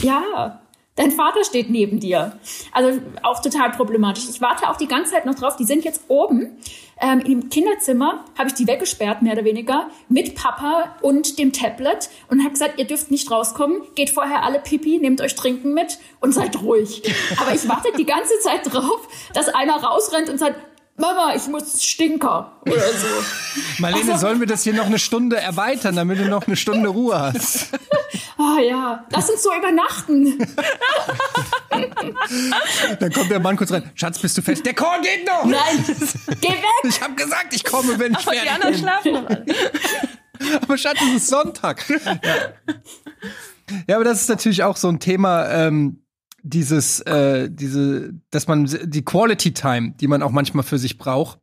[0.00, 0.61] Ja.
[0.94, 2.38] Dein Vater steht neben dir.
[2.70, 4.24] Also auch total problematisch.
[4.28, 5.56] Ich warte auch die ganze Zeit noch drauf.
[5.56, 6.58] Die sind jetzt oben
[7.00, 12.10] ähm, im Kinderzimmer, habe ich die weggesperrt, mehr oder weniger, mit Papa und dem Tablet
[12.28, 15.98] und habe gesagt, ihr dürft nicht rauskommen, geht vorher alle Pipi, nehmt euch Trinken mit
[16.20, 17.02] und seid ruhig.
[17.40, 20.56] Aber ich warte die ganze Zeit drauf, dass einer rausrennt und sagt,
[21.02, 23.08] Mama, ich muss Stinker oder so.
[23.78, 26.88] Marlene, also, sollen wir das hier noch eine Stunde erweitern, damit du noch eine Stunde
[26.88, 27.70] Ruhe hast?
[28.38, 30.38] Ah ja, lass uns so übernachten.
[32.98, 33.90] Dann kommt der Mann kurz rein.
[33.94, 34.66] Schatz, bist du fest?
[34.66, 35.44] Der Chor geht noch.
[35.44, 35.84] Nein,
[36.40, 36.64] geh weg.
[36.82, 40.62] Ich habe gesagt, ich komme, wenn ich aber fertig die anderen schlafen noch.
[40.62, 41.88] aber Schatz, es ist Sonntag.
[41.88, 42.18] Ja.
[43.86, 45.48] ja, aber das ist natürlich auch so ein Thema.
[45.48, 46.01] Ähm,
[46.42, 51.38] dieses, äh, diese, dass man die Quality Time, die man auch manchmal für sich braucht.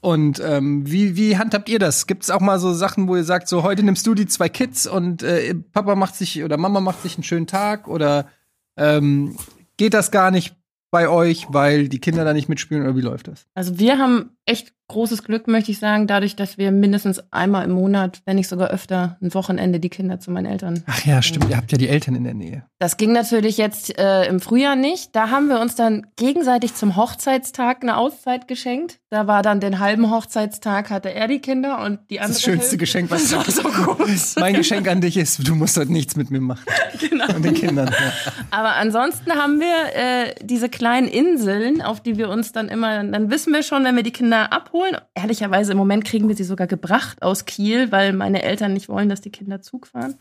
[0.00, 2.06] Und ähm, wie, wie handhabt ihr das?
[2.06, 4.48] Gibt es auch mal so Sachen, wo ihr sagt, so heute nimmst du die zwei
[4.48, 8.28] Kids und äh, Papa macht sich oder Mama macht sich einen schönen Tag oder
[8.76, 9.36] ähm,
[9.76, 10.54] geht das gar nicht?
[10.90, 13.46] bei euch, weil die Kinder da nicht mitspielen oder wie läuft das?
[13.54, 17.72] Also wir haben echt großes Glück, möchte ich sagen, dadurch, dass wir mindestens einmal im
[17.72, 20.82] Monat, wenn nicht sogar öfter, ein Wochenende die Kinder zu meinen Eltern.
[20.86, 21.48] Ach ja, stimmt.
[21.50, 22.64] Ihr habt ja die Eltern in der Nähe.
[22.78, 25.14] Das ging natürlich jetzt äh, im Frühjahr nicht.
[25.14, 28.98] Da haben wir uns dann gegenseitig zum Hochzeitstag eine Auszeit geschenkt.
[29.10, 32.34] Da war dann den halben Hochzeitstag hatte er die Kinder und die andere.
[32.34, 32.76] Das schönste Hälfte.
[32.78, 34.36] Geschenk, was du so groß.
[34.38, 36.64] Mein Geschenk an dich ist, du musst heute nichts mit mir machen.
[36.98, 37.34] Genau.
[37.34, 37.88] Und den Kindern.
[37.88, 38.32] Ja.
[38.50, 43.30] Aber ansonsten haben wir äh, diese kleinen Inseln, auf die wir uns dann immer, dann
[43.30, 44.77] wissen wir schon, wenn wir die Kinder abholen.
[45.14, 49.08] Ehrlicherweise im Moment kriegen wir sie sogar gebracht aus Kiel, weil meine Eltern nicht wollen,
[49.08, 50.18] dass die Kinder Zug fahren.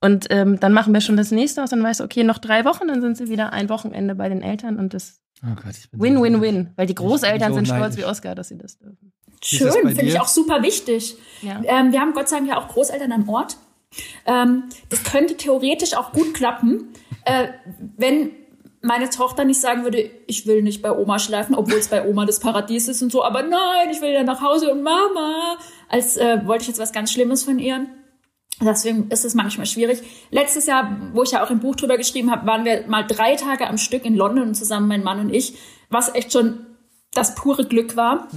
[0.00, 2.64] Und ähm, dann machen wir schon das nächste aus, dann weißt du, okay, noch drei
[2.64, 5.54] Wochen, dann sind sie wieder ein Wochenende bei den Eltern und das Oh
[5.92, 9.12] Win-Win-Win, weil die Großeltern so sind stolz wie Oscar, dass sie das dürfen.
[9.42, 11.16] Schön, finde ich auch super wichtig.
[11.42, 11.60] Ja.
[11.64, 13.56] Ähm, wir haben Gott sei Dank ja auch Großeltern am Ort.
[14.26, 16.88] Ähm, das könnte theoretisch auch gut klappen,
[17.24, 17.48] äh,
[17.96, 18.30] wenn
[18.80, 22.26] meine Tochter nicht sagen würde, ich will nicht bei Oma schlafen, obwohl es bei Oma
[22.26, 25.56] das Paradies ist und so, aber nein, ich will ja nach Hause und Mama,
[25.88, 27.86] als äh, wollte ich jetzt was ganz Schlimmes von ihr.
[28.60, 30.02] Deswegen ist es manchmal schwierig.
[30.30, 33.36] Letztes Jahr, wo ich ja auch ein Buch drüber geschrieben habe, waren wir mal drei
[33.36, 35.54] Tage am Stück in London zusammen, mein Mann und ich,
[35.90, 36.66] was echt schon
[37.14, 38.28] das pure Glück war.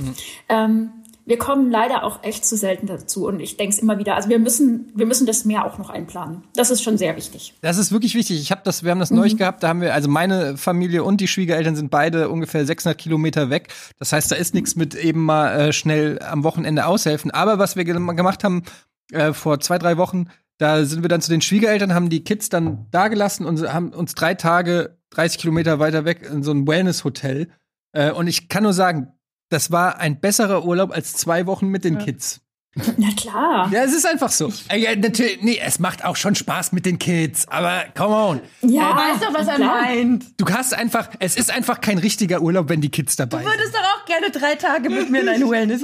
[0.48, 0.92] Ähm,
[1.26, 4.16] wir kommen leider auch echt zu selten dazu und ich denke es immer wieder.
[4.16, 6.44] Also wir müssen, wir müssen das mehr auch noch einplanen.
[6.56, 7.54] Das ist schon sehr wichtig.
[7.62, 8.42] Das ist wirklich wichtig.
[8.42, 9.64] Ich habe das, wir haben das neulich gehabt.
[9.64, 13.74] Da haben wir, also meine Familie und die Schwiegereltern sind beide ungefähr 600 Kilometer weg.
[14.00, 17.32] Das heißt, da ist nichts mit eben mal äh, schnell am Wochenende aushelfen.
[17.32, 18.64] Aber was wir ge gemacht haben
[19.12, 22.50] äh, vor zwei drei Wochen, da sind wir dann zu den Schwiegereltern, haben die Kids
[22.50, 26.68] dann da gelassen und haben uns drei Tage 30 Kilometer weiter weg in so ein
[26.68, 27.50] Wellness-Hotel.
[27.94, 29.12] Äh, und ich kann nur sagen,
[29.52, 32.42] das war ein besserer Urlaub als zwei Wochen mit den Kids.
[32.98, 33.70] Na klar.
[33.74, 34.52] Ja, es ist einfach so.
[34.70, 38.42] Äh, ja, natürlich, nee, es macht auch schon Spaß mit den Kids, aber come on.
[38.62, 40.26] Ja, Weißt du, was er meint?
[40.38, 43.60] Du hast einfach, es ist einfach kein richtiger Urlaub, wenn die Kids dabei Du sind.
[43.60, 45.82] würdest doch auch gerne drei Tage mit mir in ein Wellness.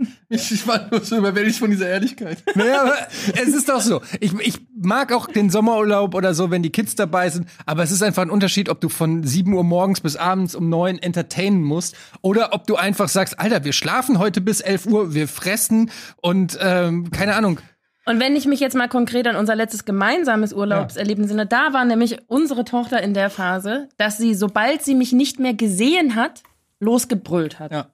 [0.32, 2.42] Ich, ich war nur so überwältigt von dieser Ehrlichkeit.
[2.54, 2.96] Ja, aber
[3.34, 4.00] es ist doch so.
[4.20, 7.90] Ich, ich mag auch den Sommerurlaub oder so, wenn die Kids dabei sind, aber es
[7.90, 11.62] ist einfach ein Unterschied, ob du von 7 Uhr morgens bis abends um 9 entertainen
[11.62, 15.90] musst oder ob du einfach sagst, Alter, wir schlafen heute bis 11 Uhr, wir fressen
[16.20, 17.60] und ähm, keine Ahnung.
[18.06, 21.84] Und wenn ich mich jetzt mal konkret an unser letztes gemeinsames Urlaubserlebnis sinne, da war
[21.84, 26.42] nämlich unsere Tochter in der Phase, dass sie, sobald sie mich nicht mehr gesehen hat,
[26.78, 27.72] losgebrüllt hat.
[27.72, 27.86] Ja.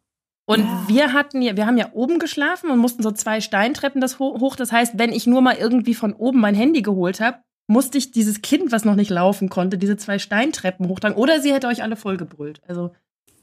[0.49, 4.21] Und wir hatten ja, wir haben ja oben geschlafen und mussten so zwei Steintreppen das
[4.21, 4.55] ho hoch.
[4.55, 8.13] Das heißt, wenn ich nur mal irgendwie von oben mein Handy geholt habe, musste ich
[8.13, 11.17] dieses Kind, was noch nicht laufen konnte, diese zwei Steintreppen hochtragen.
[11.17, 12.61] Oder sie hätte euch alle vollgebrüllt.
[12.69, 12.95] Also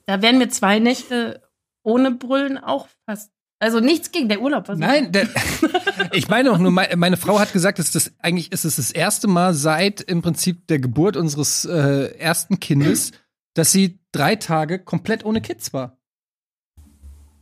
[0.05, 1.41] da wären mir zwei Nächte
[1.83, 3.31] ohne Brüllen auch fast.
[3.59, 4.69] Also nichts gegen der Urlaub.
[4.69, 5.27] Was Nein, der,
[6.13, 8.91] ich meine auch nur, meine, meine Frau hat gesagt, dass das eigentlich ist es das
[8.91, 13.11] erste Mal seit im Prinzip der Geburt unseres äh, ersten Kindes,
[13.55, 15.97] dass sie drei Tage komplett ohne Kids war.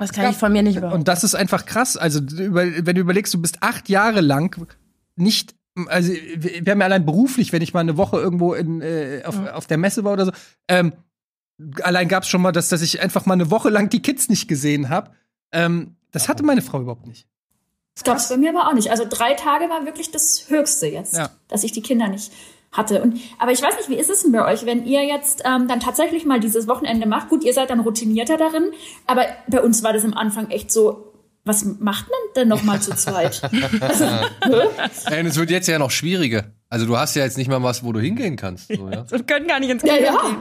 [0.01, 0.99] Was kann ich von mir nicht behaupten?
[0.99, 1.95] Und das ist einfach krass.
[1.95, 4.67] Also, wenn du überlegst, du bist acht Jahre lang
[5.15, 5.55] nicht,
[5.87, 9.39] also wir haben ja allein beruflich, wenn ich mal eine Woche irgendwo in, äh, auf,
[9.53, 10.31] auf der Messe war oder so,
[10.67, 10.93] ähm,
[11.83, 14.27] allein gab es schon mal, dass, dass ich einfach mal eine Woche lang die Kids
[14.27, 15.11] nicht gesehen habe.
[15.51, 17.27] Ähm, das hatte meine Frau überhaupt nicht.
[17.93, 18.89] Das gab es bei mir aber auch nicht.
[18.89, 21.29] Also drei Tage war wirklich das Höchste jetzt, Ja.
[21.47, 22.31] dass ich die Kinder nicht
[22.71, 23.01] hatte.
[23.01, 25.67] Und, aber ich weiß nicht, wie ist es denn bei euch, wenn ihr jetzt ähm,
[25.67, 27.29] dann tatsächlich mal dieses Wochenende macht?
[27.29, 28.71] Gut, ihr seid dann routinierter darin,
[29.07, 31.11] aber bei uns war das am Anfang echt so,
[31.43, 33.41] was macht man denn noch mal zu zweit?
[33.81, 36.45] also, und es wird jetzt ja noch schwieriger.
[36.69, 38.67] Also du hast ja jetzt nicht mal was, wo du hingehen kannst.
[38.67, 39.05] So, ja?
[39.09, 40.21] Wir können gar nicht ins ja, Kino ja.
[40.21, 40.37] gehen.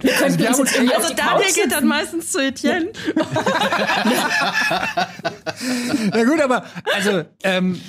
[0.00, 2.92] Wir könnten uns auf Also Daniel Couch geht dann meistens zu Etienne.
[6.12, 7.80] Na gut, aber also ähm,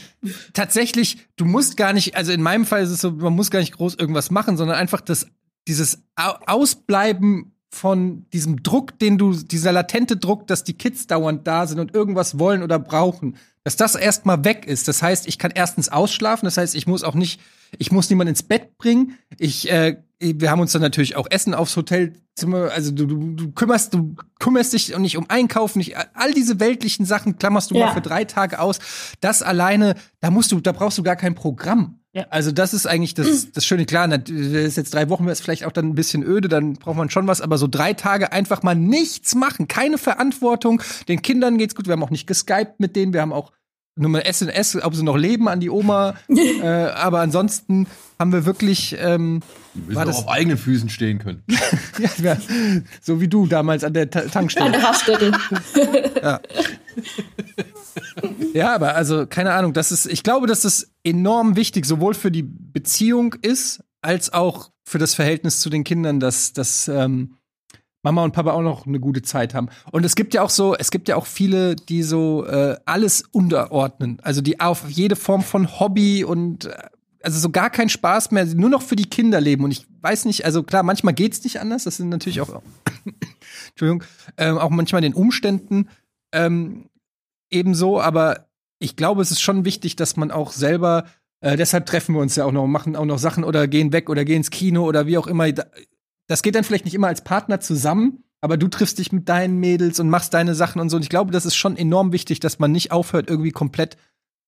[0.53, 3.59] tatsächlich, du musst gar nicht, also in meinem Fall ist es so, man muss gar
[3.59, 5.27] nicht groß irgendwas machen, sondern einfach das,
[5.67, 11.47] dieses Au Ausbleiben von diesem Druck, den du, dieser latente Druck, dass die Kids dauernd
[11.47, 14.87] da sind und irgendwas wollen oder brauchen, dass das erstmal weg ist.
[14.87, 17.39] Das heißt, ich kann erstens ausschlafen, das heißt, ich muss auch nicht,
[17.77, 19.17] ich muss niemanden ins Bett bringen.
[19.37, 23.51] Ich, äh, wir haben uns dann natürlich auch Essen aufs Hotelzimmer, also du, du, du
[23.51, 27.87] kümmerst, du kümmerst dich nicht um Einkaufen, nicht all diese weltlichen Sachen klammerst du Ja.
[27.87, 28.79] mal für drei Tage aus.
[29.19, 31.97] Das alleine, da musst du, da brauchst du gar kein Programm.
[32.13, 32.25] Ja.
[32.29, 33.85] Also das ist eigentlich das, das Schöne.
[33.85, 36.73] Klar, das ist jetzt drei Wochen, wäre es vielleicht auch dann ein bisschen öde, dann
[36.73, 40.83] braucht man schon was, aber so drei Tage einfach mal nichts machen, keine Verantwortung.
[41.07, 41.87] Den Kindern geht's gut.
[41.87, 43.51] Wir haben auch nicht geskypt mit denen, wir haben auch
[43.95, 46.15] nur mal SMS, ob sie noch leben an die Oma.
[46.29, 47.87] äh, aber ansonsten
[48.19, 49.41] haben wir wirklich, ähm,
[49.73, 51.43] Wir War müssen das- auch auf eigenen Füßen stehen können.
[51.99, 52.41] ja, wir,
[53.01, 54.71] so wie du damals an der Ta An Tankstelle.
[54.71, 55.31] der Raststätte.
[58.53, 62.31] Ja, aber also keine Ahnung, das ist, ich glaube, dass das enorm wichtig sowohl für
[62.31, 67.35] die Beziehung ist, als auch für das Verhältnis zu den Kindern, dass, dass ähm,
[68.03, 69.69] Mama und Papa auch noch eine gute Zeit haben.
[69.91, 73.23] Und es gibt ja auch so, es gibt ja auch viele, die so äh, alles
[73.31, 74.19] unterordnen.
[74.23, 76.75] Also die auf jede Form von Hobby und äh,
[77.23, 79.63] also so gar keinen Spaß mehr, nur noch für die Kinder leben.
[79.63, 81.83] Und ich weiß nicht, also klar, manchmal geht's nicht anders.
[81.83, 82.61] Das sind natürlich auch,
[83.69, 84.03] Entschuldigung,
[84.37, 85.89] ähm, auch manchmal den Umständen
[86.31, 86.89] ähm,
[87.51, 88.01] ebenso.
[88.01, 88.47] Aber
[88.79, 91.05] ich glaube, es ist schon wichtig, dass man auch selber
[91.41, 94.09] äh, deshalb treffen wir uns ja auch noch, machen auch noch Sachen oder gehen weg
[94.09, 95.47] oder gehen ins Kino oder wie auch immer.
[96.31, 99.59] Das geht dann vielleicht nicht immer als Partner zusammen, aber du triffst dich mit deinen
[99.59, 100.95] Mädels und machst deine Sachen und so.
[100.95, 103.97] Und ich glaube, das ist schon enorm wichtig, dass man nicht aufhört, irgendwie komplett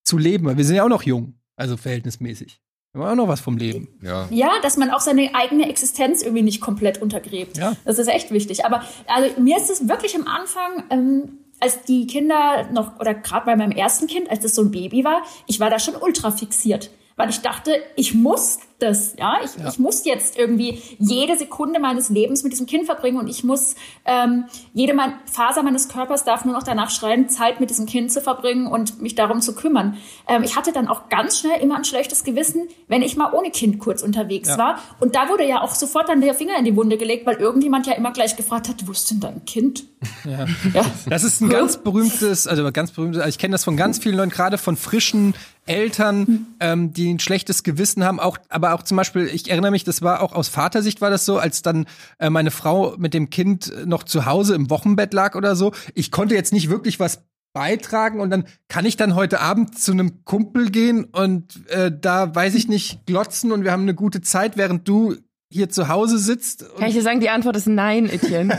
[0.02, 0.46] zu leben.
[0.46, 2.62] Weil wir sind ja auch noch jung, also verhältnismäßig.
[2.94, 3.88] Wir haben auch noch was vom Leben.
[4.00, 4.26] Ja.
[4.30, 7.58] ja, dass man auch seine eigene Existenz irgendwie nicht komplett untergräbt.
[7.58, 7.76] Ja.
[7.84, 8.64] Das ist echt wichtig.
[8.64, 13.44] Aber also, mir ist es wirklich am Anfang, ähm, als die Kinder noch, oder gerade
[13.44, 16.30] bei meinem ersten Kind, als es so ein Baby war, ich war da schon ultra
[16.30, 19.68] fixiert weil ich dachte, ich muss das, ja, ich, ja.
[19.68, 23.76] ich muss jetzt irgendwie jede Sekunde meines Lebens mit diesem Kind verbringen und ich muss
[24.04, 28.12] ähm, jede mein, Faser meines Körpers darf nur noch danach schreien, Zeit mit diesem Kind
[28.12, 29.96] zu verbringen und mich darum zu kümmern.
[30.28, 33.50] Ähm, ich hatte dann auch ganz schnell immer ein schlechtes Gewissen, wenn ich mal ohne
[33.50, 34.58] Kind kurz unterwegs ja.
[34.58, 37.36] war und da wurde ja auch sofort dann der Finger in die Wunde gelegt, weil
[37.36, 39.84] irgendjemand ja immer gleich gefragt hat, wo ist denn dein Kind?
[40.24, 40.46] Ja.
[40.72, 40.84] ja.
[41.06, 44.16] Das ist ein ganz berühmtes, also ganz berühmtes, also ich kenne das von ganz vielen
[44.16, 45.34] Leuten, gerade von frischen
[45.66, 49.84] Eltern, ähm, die ein schlechtes Gewissen haben, auch, aber auch zum Beispiel, ich erinnere mich,
[49.84, 51.86] das war auch aus Vatersicht war das so, als dann
[52.18, 55.72] äh, meine Frau mit dem Kind noch zu Hause im Wochenbett lag oder so.
[55.94, 59.92] Ich konnte jetzt nicht wirklich was beitragen und dann kann ich dann heute Abend zu
[59.92, 64.20] einem Kumpel gehen und äh, da weiß ich nicht glotzen und wir haben eine gute
[64.22, 65.16] Zeit, während du
[65.50, 66.64] hier zu Hause sitzt.
[66.76, 68.58] Kann ich dir sagen, die Antwort ist nein, Etienne.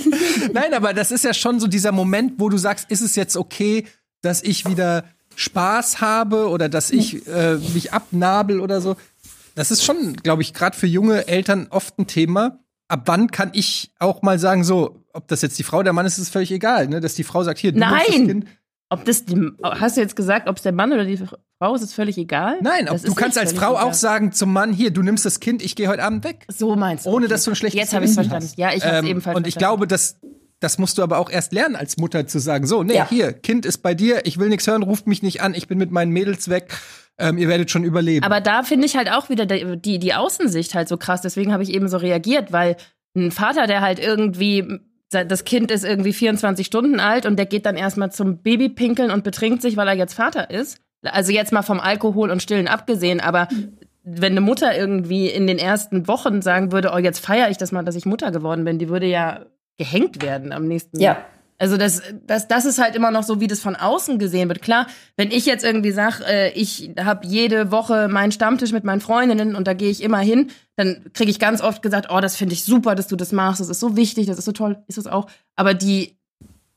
[0.54, 3.36] nein, aber das ist ja schon so dieser Moment, wo du sagst, ist es jetzt
[3.36, 3.84] okay,
[4.22, 5.04] dass ich wieder
[5.36, 8.96] Spaß habe oder dass ich äh, mich abnabel oder so.
[9.54, 12.60] Das ist schon, glaube ich, gerade für junge Eltern oft ein Thema.
[12.88, 15.92] Ab wann kann ich auch mal sagen, so, ob das jetzt die Frau oder der
[15.92, 17.00] Mann ist, ist völlig egal, ne?
[17.00, 18.00] Dass die Frau sagt, hier, du Nein!
[18.06, 18.46] Das kind.
[18.92, 21.82] Ob das die, hast du jetzt gesagt, ob es der Mann oder die Frau ist,
[21.82, 22.58] ist völlig egal?
[22.60, 23.84] Nein, ob, du kannst als Frau egal.
[23.84, 26.44] auch sagen zum Mann, hier, du nimmst das Kind, ich gehe heute Abend weg.
[26.48, 27.10] So meinst du.
[27.10, 28.44] Ohne dass du ein schlechtes Jetzt habe ich verstanden.
[28.44, 28.58] Hast.
[28.58, 29.76] Ja, ich habe ähm, ebenfalls Und ich verstanden.
[29.76, 30.18] glaube, dass
[30.58, 33.08] das musst du aber auch erst lernen als Mutter zu sagen, so, nee, ja.
[33.08, 35.78] hier, Kind ist bei dir, ich will nichts hören, ruft mich nicht an, ich bin
[35.78, 36.76] mit meinen Mädels weg.
[37.20, 38.24] Ähm, ihr werdet schon überleben.
[38.24, 41.20] Aber da finde ich halt auch wieder die, die Außensicht halt so krass.
[41.20, 42.76] Deswegen habe ich eben so reagiert, weil
[43.14, 47.66] ein Vater, der halt irgendwie, das Kind ist irgendwie 24 Stunden alt und der geht
[47.66, 50.80] dann erstmal zum Babypinkeln und betrinkt sich, weil er jetzt Vater ist.
[51.02, 53.48] Also jetzt mal vom Alkohol und Stillen abgesehen, aber
[54.02, 57.72] wenn eine Mutter irgendwie in den ersten Wochen sagen würde, oh, jetzt feiere ich das
[57.72, 59.46] mal, dass ich Mutter geworden bin, die würde ja
[59.78, 61.18] gehängt werden am nächsten Ja.
[61.60, 64.62] Also das, das, das ist halt immer noch so, wie das von außen gesehen wird.
[64.62, 64.86] Klar,
[65.18, 69.54] wenn ich jetzt irgendwie sage, äh, ich habe jede Woche meinen Stammtisch mit meinen Freundinnen
[69.54, 72.54] und da gehe ich immer hin, dann kriege ich ganz oft gesagt, oh, das finde
[72.54, 74.96] ich super, dass du das machst, das ist so wichtig, das ist so toll, ist
[74.96, 75.26] es auch.
[75.54, 76.16] Aber die,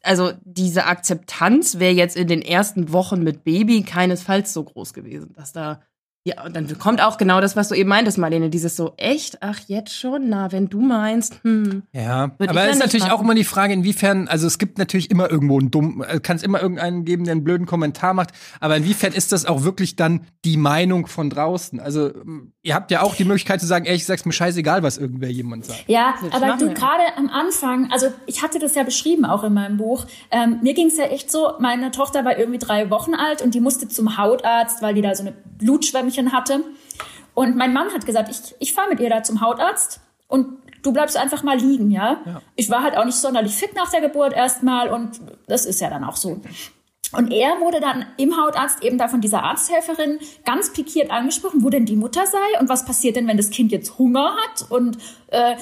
[0.02, 5.32] also diese Akzeptanz wäre jetzt in den ersten Wochen mit Baby keinesfalls so groß gewesen,
[5.34, 5.80] dass da
[6.26, 9.40] ja, und dann kommt auch genau das, was du eben meintest, Marlene, dieses so, echt?
[9.42, 10.30] Ach, jetzt schon?
[10.30, 11.84] Na, wenn du meinst, hm.
[11.92, 13.12] Ja, aber es ist natürlich machen.
[13.12, 16.38] auch immer die Frage, inwiefern, also es gibt natürlich immer irgendwo einen dummen, äh, kann
[16.38, 18.30] es immer irgendeinen geben, der einen blöden Kommentar macht,
[18.62, 21.82] aber inwiefern ist das auch wirklich dann die Meinung von draußen?
[21.82, 22.12] Also,
[22.62, 25.30] ihr habt ja auch die Möglichkeit zu sagen, ey, ich sag's mir scheißegal, was irgendwer
[25.30, 25.84] jemand sagt.
[25.88, 29.76] Ja, aber du gerade am Anfang, also ich hatte das ja beschrieben auch in meinem
[29.76, 33.54] Buch, ähm, mir ging's ja echt so, meine Tochter war irgendwie drei Wochen alt und
[33.54, 36.64] die musste zum Hautarzt, weil die da so eine Blutschwämme Problemchen hatte.
[37.34, 40.94] Und mein Mann hat gesagt, ich, ich fahre mit ihr da zum Hautarzt und du
[40.94, 42.18] bleibst einfach mal liegen, ja?
[42.26, 42.42] ja?
[42.56, 45.90] Ich war halt auch nicht sonderlich fit nach der Geburt erstmal und das ist ja
[45.90, 46.40] dann auch so.
[47.16, 51.70] Und er wurde dann im Hautarzt eben da von dieser Arzthelferin ganz pikiert angesprochen, wo
[51.70, 54.98] denn die Mutter sei und was passiert denn, wenn das Kind jetzt Hunger hat und
[55.28, 55.56] äh,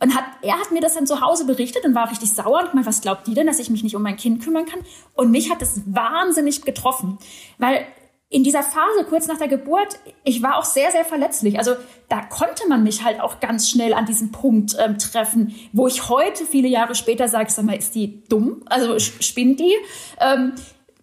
[0.00, 2.74] und hat, er hat mir das dann zu Hause berichtet und war richtig sauer und
[2.74, 4.80] meinte, was glaubt die denn, dass ich mich nicht um mein Kind kümmern kann?
[5.14, 7.18] Und mich hat das wahnsinnig getroffen,
[7.58, 7.84] weil
[8.30, 11.58] in dieser Phase kurz nach der Geburt, ich war auch sehr, sehr verletzlich.
[11.58, 11.76] Also
[12.08, 16.08] da konnte man mich halt auch ganz schnell an diesem Punkt ähm, treffen, wo ich
[16.10, 18.62] heute, viele Jahre später, sage, sag mal, ist die dumm?
[18.66, 19.74] Also spinnt die?
[20.20, 20.52] Ähm,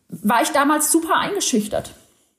[0.09, 1.91] war ich damals super eingeschüchtert.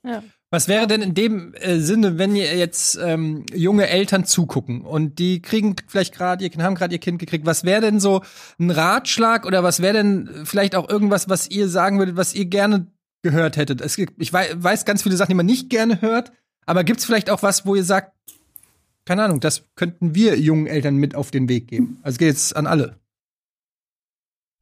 [0.05, 0.23] Ja.
[0.51, 5.19] Was wäre denn in dem äh, Sinne, wenn ihr jetzt ähm, junge Eltern zugucken und
[5.19, 8.23] die kriegen vielleicht gerade ihr Kind, haben gerade ihr Kind gekriegt, was wäre denn so
[8.61, 12.45] ein Ratschlag oder was wäre denn vielleicht auch irgendwas, was ihr sagen würdet, was ihr
[12.45, 12.87] gerne
[13.31, 13.81] gehört hättet?
[13.81, 16.33] Es gibt, ich weiß ganz viele Sachen, die man nicht gerne hört,
[16.65, 18.13] aber gibt es vielleicht auch was, wo ihr sagt,
[19.05, 21.99] keine Ahnung, das könnten wir jungen Eltern mit auf den Weg geben?
[22.03, 22.99] Also geht jetzt an alle.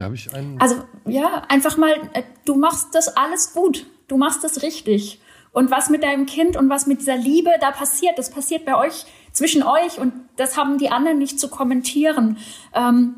[0.01, 0.59] Habe ich einen?
[0.59, 5.19] Also ja, einfach mal, äh, du machst das alles gut, du machst das richtig.
[5.51, 8.75] Und was mit deinem Kind und was mit dieser Liebe da passiert, das passiert bei
[8.75, 12.37] euch zwischen euch und das haben die anderen nicht zu kommentieren.
[12.73, 13.15] Ähm,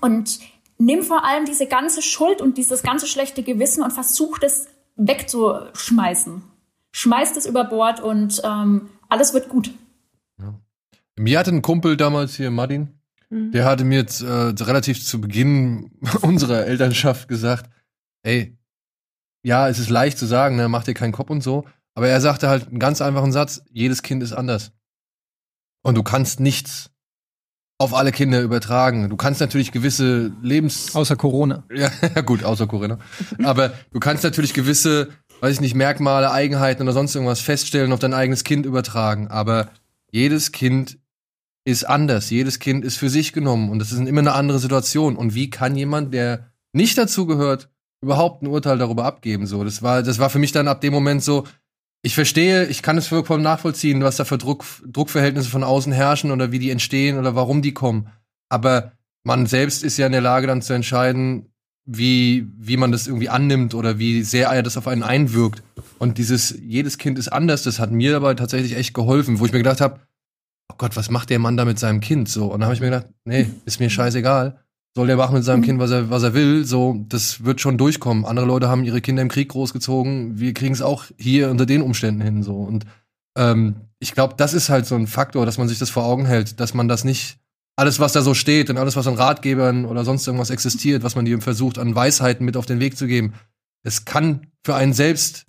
[0.00, 0.40] und
[0.78, 4.66] nimm vor allem diese ganze Schuld und dieses ganze schlechte Gewissen und versuch das
[4.96, 6.42] wegzuschmeißen.
[6.92, 9.70] Schmeißt es über Bord und ähm, alles wird gut.
[10.38, 10.54] Ja.
[11.16, 13.52] Mir hatte ein Kumpel damals hier, Martin, mhm.
[13.52, 15.90] der hatte mir jetzt äh, relativ zu Beginn
[16.22, 17.70] unserer Elternschaft gesagt,
[18.22, 18.56] ey,
[19.42, 21.64] ja, es ist leicht zu sagen, ne, mach dir keinen Kopf und so,
[21.94, 24.72] aber er sagte halt einen ganz einfachen Satz, jedes Kind ist anders.
[25.82, 26.90] Und du kannst nichts
[27.78, 29.08] auf alle Kinder übertragen.
[29.08, 30.94] Du kannst natürlich gewisse Lebens...
[30.94, 31.64] Außer Corona.
[31.74, 32.98] Ja, gut, außer Corona.
[33.42, 35.08] Aber du kannst natürlich gewisse,
[35.40, 39.28] weiß ich nicht, Merkmale, Eigenheiten oder sonst irgendwas feststellen, auf dein eigenes Kind übertragen.
[39.28, 39.70] Aber
[40.10, 40.98] jedes Kind
[41.64, 42.30] ist anders.
[42.30, 43.70] Jedes Kind ist für sich genommen.
[43.70, 45.16] Und das ist immer eine andere Situation.
[45.16, 47.70] Und wie kann jemand, der nicht dazu gehört,
[48.00, 49.46] überhaupt ein Urteil darüber abgeben?
[49.46, 51.44] So, das war, das war für mich dann ab dem Moment so,
[52.04, 56.32] ich verstehe, ich kann es vollkommen nachvollziehen, was da für Druck, Druckverhältnisse von außen herrschen
[56.32, 58.08] oder wie die entstehen oder warum die kommen.
[58.50, 58.92] Aber
[59.22, 61.46] man selbst ist ja in der Lage, dann zu entscheiden,
[61.86, 65.62] wie, wie man das irgendwie annimmt oder wie sehr er das auf einen einwirkt.
[65.98, 69.52] Und dieses, jedes Kind ist anders, das hat mir dabei tatsächlich echt geholfen, wo ich
[69.52, 70.00] mir gedacht habe,
[70.70, 72.28] oh Gott, was macht der Mann da mit seinem Kind?
[72.28, 74.62] So, und dann habe ich mir gedacht, nee, ist mir scheißegal
[74.94, 75.64] soll der machen mit seinem mhm.
[75.64, 76.64] Kind, was er, was er will.
[76.64, 78.24] So, das wird schon durchkommen.
[78.24, 80.38] Andere Leute haben ihre Kinder im Krieg großgezogen.
[80.38, 82.42] Wir kriegen es auch hier unter den Umständen hin.
[82.42, 82.86] So und
[83.36, 86.26] ähm, ich glaube, das ist halt so ein Faktor, dass man sich das vor Augen
[86.26, 87.38] hält, dass man das nicht
[87.76, 91.16] alles, was da so steht und alles, was an Ratgebern oder sonst irgendwas existiert, was
[91.16, 93.34] man dir versucht, an Weisheiten mit auf den Weg zu geben,
[93.82, 95.46] es kann für einen selbst,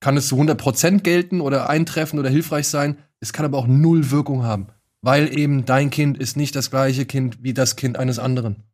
[0.00, 2.96] kann es zu 100% gelten oder eintreffen oder hilfreich sein.
[3.20, 4.68] Es kann aber auch null Wirkung haben
[5.04, 8.64] weil eben dein Kind ist nicht das gleiche Kind wie das Kind eines anderen.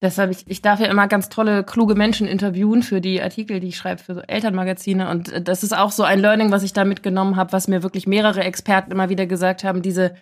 [0.00, 3.68] Deshalb, ich, ich darf ja immer ganz tolle, kluge Menschen interviewen für die Artikel, die
[3.68, 5.08] ich schreibe für so Elternmagazine.
[5.08, 7.82] Und äh, das ist auch so ein Learning, was ich da mitgenommen habe, was mir
[7.82, 9.82] wirklich mehrere Experten immer wieder gesagt haben.
[9.82, 10.14] Diese,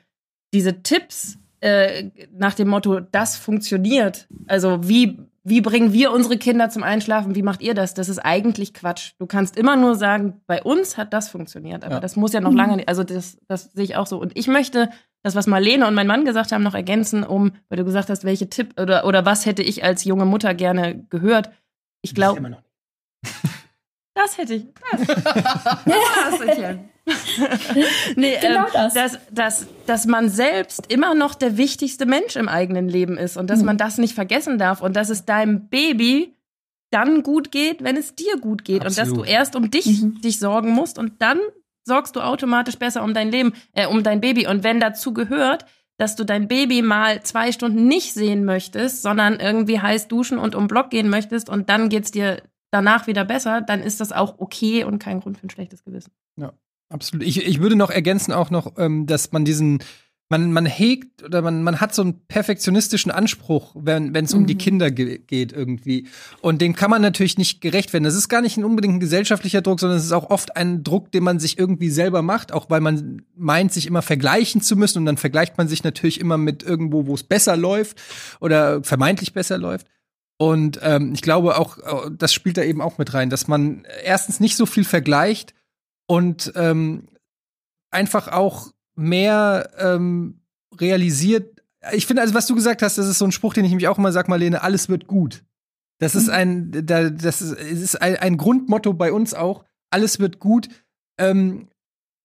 [0.53, 4.29] diese Tipps äh, nach dem Motto, das funktioniert.
[4.47, 7.35] Also wie wie bringen wir unsere Kinder zum Einschlafen?
[7.35, 7.95] Wie macht ihr das?
[7.95, 9.13] Das ist eigentlich Quatsch.
[9.19, 12.01] Du kannst immer nur sagen, bei uns hat das funktioniert, aber ja.
[12.01, 14.19] das muss ja noch lange, also das, das sehe ich auch so.
[14.21, 14.91] Und ich möchte
[15.23, 18.25] das, was Marlene und mein Mann gesagt haben, noch ergänzen, um, weil du gesagt hast,
[18.25, 21.51] welche Tipp oder, oder was hätte ich als junge Mutter gerne gehört.
[22.03, 22.59] Ich glaube.
[24.15, 24.67] Das hätte ich.
[24.91, 25.07] Das.
[25.07, 28.17] das hätte ich.
[28.17, 28.95] nee, genau ähm, das.
[28.95, 33.49] Dass, dass, dass man selbst immer noch der wichtigste Mensch im eigenen Leben ist und
[33.49, 33.67] dass mhm.
[33.67, 36.37] man das nicht vergessen darf und dass es deinem Baby
[36.91, 39.11] dann gut geht, wenn es dir gut geht Absolut.
[39.11, 40.21] und dass du erst um dich mhm.
[40.21, 41.39] dich sorgen musst und dann
[41.85, 44.47] sorgst du automatisch besser um dein Leben, äh, um dein Baby.
[44.47, 45.65] Und wenn dazu gehört,
[45.99, 50.55] dass du dein Baby mal zwei Stunden nicht sehen möchtest, sondern irgendwie heiß duschen und
[50.55, 54.39] um Block gehen möchtest und dann geht's dir danach wieder besser, dann ist das auch
[54.39, 56.13] okay und kein Grund für ein schlechtes Gewissen.
[56.37, 56.53] Ja,
[56.89, 57.27] absolut.
[57.27, 59.81] Ich, ich würde noch ergänzen auch noch, ähm, dass man diesen
[60.31, 64.55] man, man hegt oder man, man hat so einen perfektionistischen Anspruch, wenn es um die
[64.55, 64.59] mhm.
[64.59, 66.07] Kinder ge geht irgendwie.
[66.41, 68.05] Und den kann man natürlich nicht gerecht werden.
[68.05, 70.85] Das ist gar nicht ein unbedingt ein gesellschaftlicher Druck, sondern es ist auch oft ein
[70.85, 74.77] Druck, den man sich irgendwie selber macht, auch weil man meint, sich immer vergleichen zu
[74.77, 74.99] müssen.
[74.99, 78.01] Und dann vergleicht man sich natürlich immer mit irgendwo, wo es besser läuft
[78.39, 79.89] oder vermeintlich besser läuft.
[80.41, 83.85] Und ähm, ich glaube auch, äh, das spielt da eben auch mit rein, dass man
[84.03, 85.55] erstens nicht so viel vergleicht
[86.07, 87.09] und ähm,
[87.91, 90.41] einfach auch mehr ähm,
[90.81, 91.63] realisiert.
[91.93, 93.89] Ich finde, also was du gesagt hast, das ist so ein Spruch, den ich nämlich
[93.89, 95.45] auch immer sage, Marlene, alles wird gut.
[95.99, 96.33] Das ist mhm.
[96.33, 99.67] ein, da, das ist, ist ein, ein, Grundmotto bei uns auch.
[99.91, 100.71] Alles wird gut.
[101.19, 101.69] Ähm,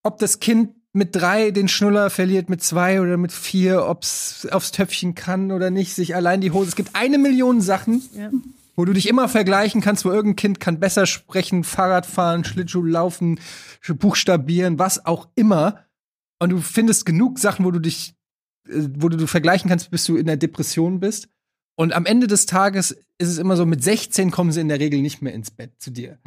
[0.04, 4.72] ob das Kind mit drei den Schnuller verliert, mit zwei oder mit vier, ob's aufs
[4.72, 6.70] Töpfchen kann oder nicht, sich allein die Hose.
[6.70, 8.32] Es gibt eine Million Sachen, ja.
[8.76, 12.84] wo du dich immer vergleichen kannst, wo irgendein Kind kann besser sprechen, Fahrrad fahren, Schlittschuh
[12.84, 13.40] laufen,
[14.00, 15.86] buchstabieren, was auch immer
[16.40, 18.16] und du findest genug Sachen, wo du dich,
[18.68, 21.30] äh, wo du, du vergleichen kannst, bis du in der Depression bist.
[21.76, 24.80] Und am Ende des Tages ist es immer so, mit 16 kommen sie in der
[24.80, 26.20] Regel nicht mehr ins Bett zu dir.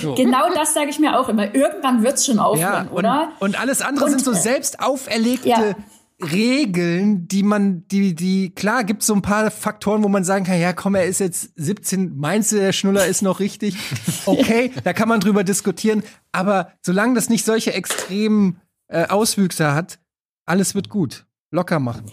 [0.00, 0.14] So.
[0.14, 1.54] Genau das sage ich mir auch immer.
[1.54, 3.32] Irgendwann wird es schon aufhören, ja, und, oder?
[3.40, 5.76] Und alles andere und, sind so äh, selbst auferlegte ja.
[6.20, 10.60] Regeln, die man, die, die, klar, gibt so ein paar Faktoren, wo man sagen kann,
[10.60, 13.76] ja, komm, er ist jetzt 17, meinst du, der Schnuller ist noch richtig?
[14.24, 16.04] Okay, da kann man drüber diskutieren.
[16.30, 19.98] Aber solange das nicht solche extremen äh, Auswüchse hat,
[20.46, 21.26] alles wird gut.
[21.50, 22.04] Locker machen.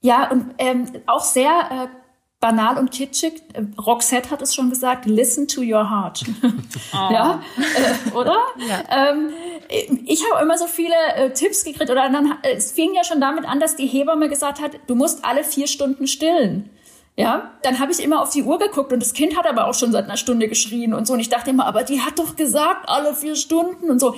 [0.00, 2.07] Ja, und ähm, auch sehr äh,
[2.40, 3.42] banal und kitschig.
[3.84, 6.24] Roxette hat es schon gesagt, listen to your heart.
[6.90, 7.12] Oh.
[7.12, 8.38] Ja, äh, oder?
[8.56, 9.10] Ja.
[9.10, 9.30] Ähm,
[10.06, 11.90] ich habe immer so viele äh, Tipps gekriegt.
[11.90, 14.94] Oder dann, äh, es fing ja schon damit an, dass die Hebamme gesagt hat, du
[14.94, 16.70] musst alle vier Stunden stillen.
[17.16, 19.74] Ja, dann habe ich immer auf die Uhr geguckt und das Kind hat aber auch
[19.74, 21.14] schon seit einer Stunde geschrien und so.
[21.14, 24.14] Und ich dachte immer, aber die hat doch gesagt, alle vier Stunden und so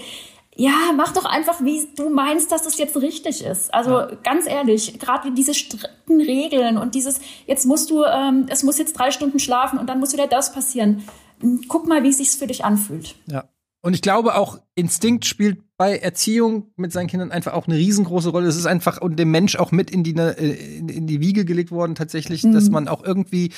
[0.61, 3.73] ja, mach doch einfach, wie du meinst, dass das jetzt richtig ist.
[3.73, 4.11] Also ja.
[4.23, 8.93] ganz ehrlich, gerade diese strikten Regeln und dieses, jetzt musst du, ähm, es muss jetzt
[8.93, 11.03] drei Stunden schlafen und dann muss wieder das passieren.
[11.69, 13.15] Guck mal, wie es sich für dich anfühlt.
[13.25, 13.49] Ja.
[13.81, 18.29] Und ich glaube auch, Instinkt spielt bei Erziehung mit seinen Kindern einfach auch eine riesengroße
[18.29, 18.47] Rolle.
[18.47, 21.47] Es ist einfach und dem Mensch auch mit in die, ne, in, in die Wiege
[21.47, 22.53] gelegt worden, tatsächlich, mhm.
[22.53, 23.51] dass man auch irgendwie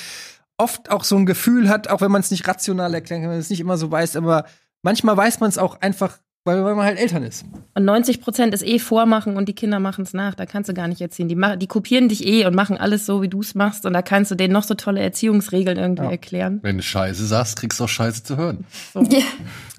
[0.56, 3.38] oft auch so ein Gefühl hat, auch wenn man es nicht rational erklären kann, wenn
[3.38, 4.44] man es nicht immer so weiß, aber
[4.82, 7.44] manchmal weiß man es auch einfach weil, weil man halt Eltern ist.
[7.74, 10.34] Und 90 Prozent ist eh Vormachen und die Kinder machen es nach.
[10.34, 11.28] Da kannst du gar nicht erziehen.
[11.28, 13.86] Die, die kopieren dich eh und machen alles so, wie du es machst.
[13.86, 16.10] Und da kannst du denen noch so tolle Erziehungsregeln irgendwie ja.
[16.10, 16.58] erklären.
[16.62, 18.64] Wenn du Scheiße sagst, kriegst du auch Scheiße zu hören.
[18.92, 19.02] So.
[19.12, 19.22] Ja.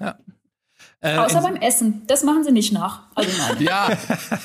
[0.00, 0.18] ja.
[1.04, 2.02] Äh, Außer beim Essen.
[2.06, 3.02] Das machen sie nicht nach.
[3.14, 3.62] Also nein.
[3.62, 3.90] Ja,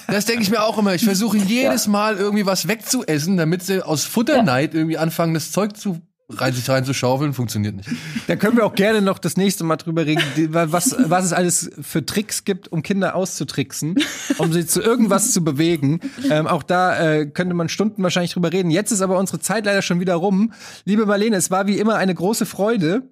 [0.08, 0.94] das denke ich mir auch immer.
[0.94, 1.92] Ich versuche jedes ja.
[1.92, 6.70] Mal irgendwie was wegzuessen, damit sie aus Futterneid irgendwie anfangen, das Zeug zu rein, sich
[6.70, 7.90] reinzuschaufeln, funktioniert nicht.
[8.28, 11.72] Da können wir auch gerne noch das nächste Mal drüber reden, was, was es alles
[11.82, 13.96] für Tricks gibt, um Kinder auszutricksen,
[14.38, 16.00] um sie zu irgendwas zu bewegen.
[16.30, 18.72] Ähm, auch da äh, könnte man Stunden wahrscheinlich drüber reden.
[18.72, 20.54] Jetzt ist aber unsere Zeit leider schon wieder rum.
[20.86, 23.10] Liebe Marlene, es war wie immer eine große Freude.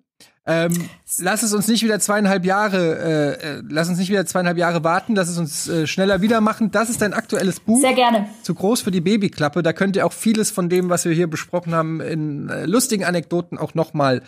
[0.50, 0.90] Ähm,
[1.20, 4.82] lass es uns nicht wieder zweieinhalb Jahre, äh, äh, lass uns nicht wieder zweieinhalb Jahre
[4.82, 6.72] warten, lass es uns äh, schneller wieder machen.
[6.72, 7.82] Das ist dein aktuelles Buch.
[7.82, 8.30] Sehr gerne.
[8.44, 9.62] Zu groß für die Babyklappe.
[9.62, 13.04] Da könnt ihr auch vieles von dem, was wir hier besprochen haben, in äh, lustigen
[13.04, 14.22] Anekdoten auch noch mal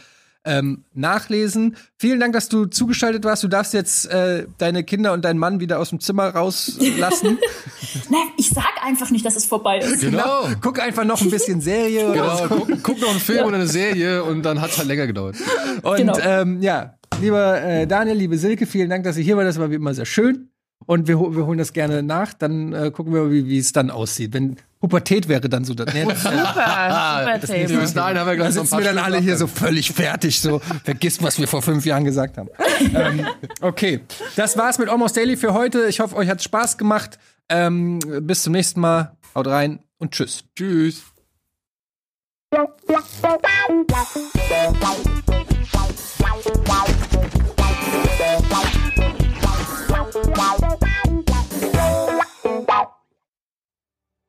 [0.45, 1.75] ähm, nachlesen.
[1.97, 3.43] Vielen Dank, dass du zugeschaltet warst.
[3.43, 7.37] Du darfst jetzt äh, deine Kinder und deinen Mann wieder aus dem Zimmer rauslassen.
[8.09, 10.01] Nein, ich sag einfach nicht, dass es vorbei ist.
[10.01, 10.43] Genau.
[10.43, 10.55] genau.
[10.61, 12.11] Guck einfach noch ein bisschen Serie.
[12.11, 12.47] Genau, so.
[12.47, 13.45] guck, guck, noch einen Film ja.
[13.45, 15.35] oder eine Serie und dann hat es halt länger gedauert.
[15.81, 16.17] Und genau.
[16.19, 19.43] ähm, ja, lieber äh, Daniel, liebe Silke, vielen Dank, dass ihr hier war.
[19.43, 20.49] Das war wie immer sehr schön.
[20.85, 22.33] Und wir, wir holen das gerne nach.
[22.33, 24.33] Dann äh, gucken wir, wie, wie es dann aussieht.
[24.33, 25.93] Wenn Pubertät wäre dann so das.
[25.93, 27.81] Nee, das super, super Thema.
[27.81, 31.21] Bis dahin haben wir gleich sitzen wir dann alle hier so völlig fertig, so vergisst,
[31.21, 32.49] was wir vor fünf Jahren gesagt haben.
[32.95, 33.27] ähm,
[33.59, 33.99] okay,
[34.37, 35.87] das war's mit Almost Daily für heute.
[35.87, 37.19] Ich hoffe, euch hat's Spaß gemacht.
[37.49, 39.17] Ähm, bis zum nächsten Mal.
[39.35, 40.45] Haut rein und tschüss.
[40.55, 41.03] Tschüss.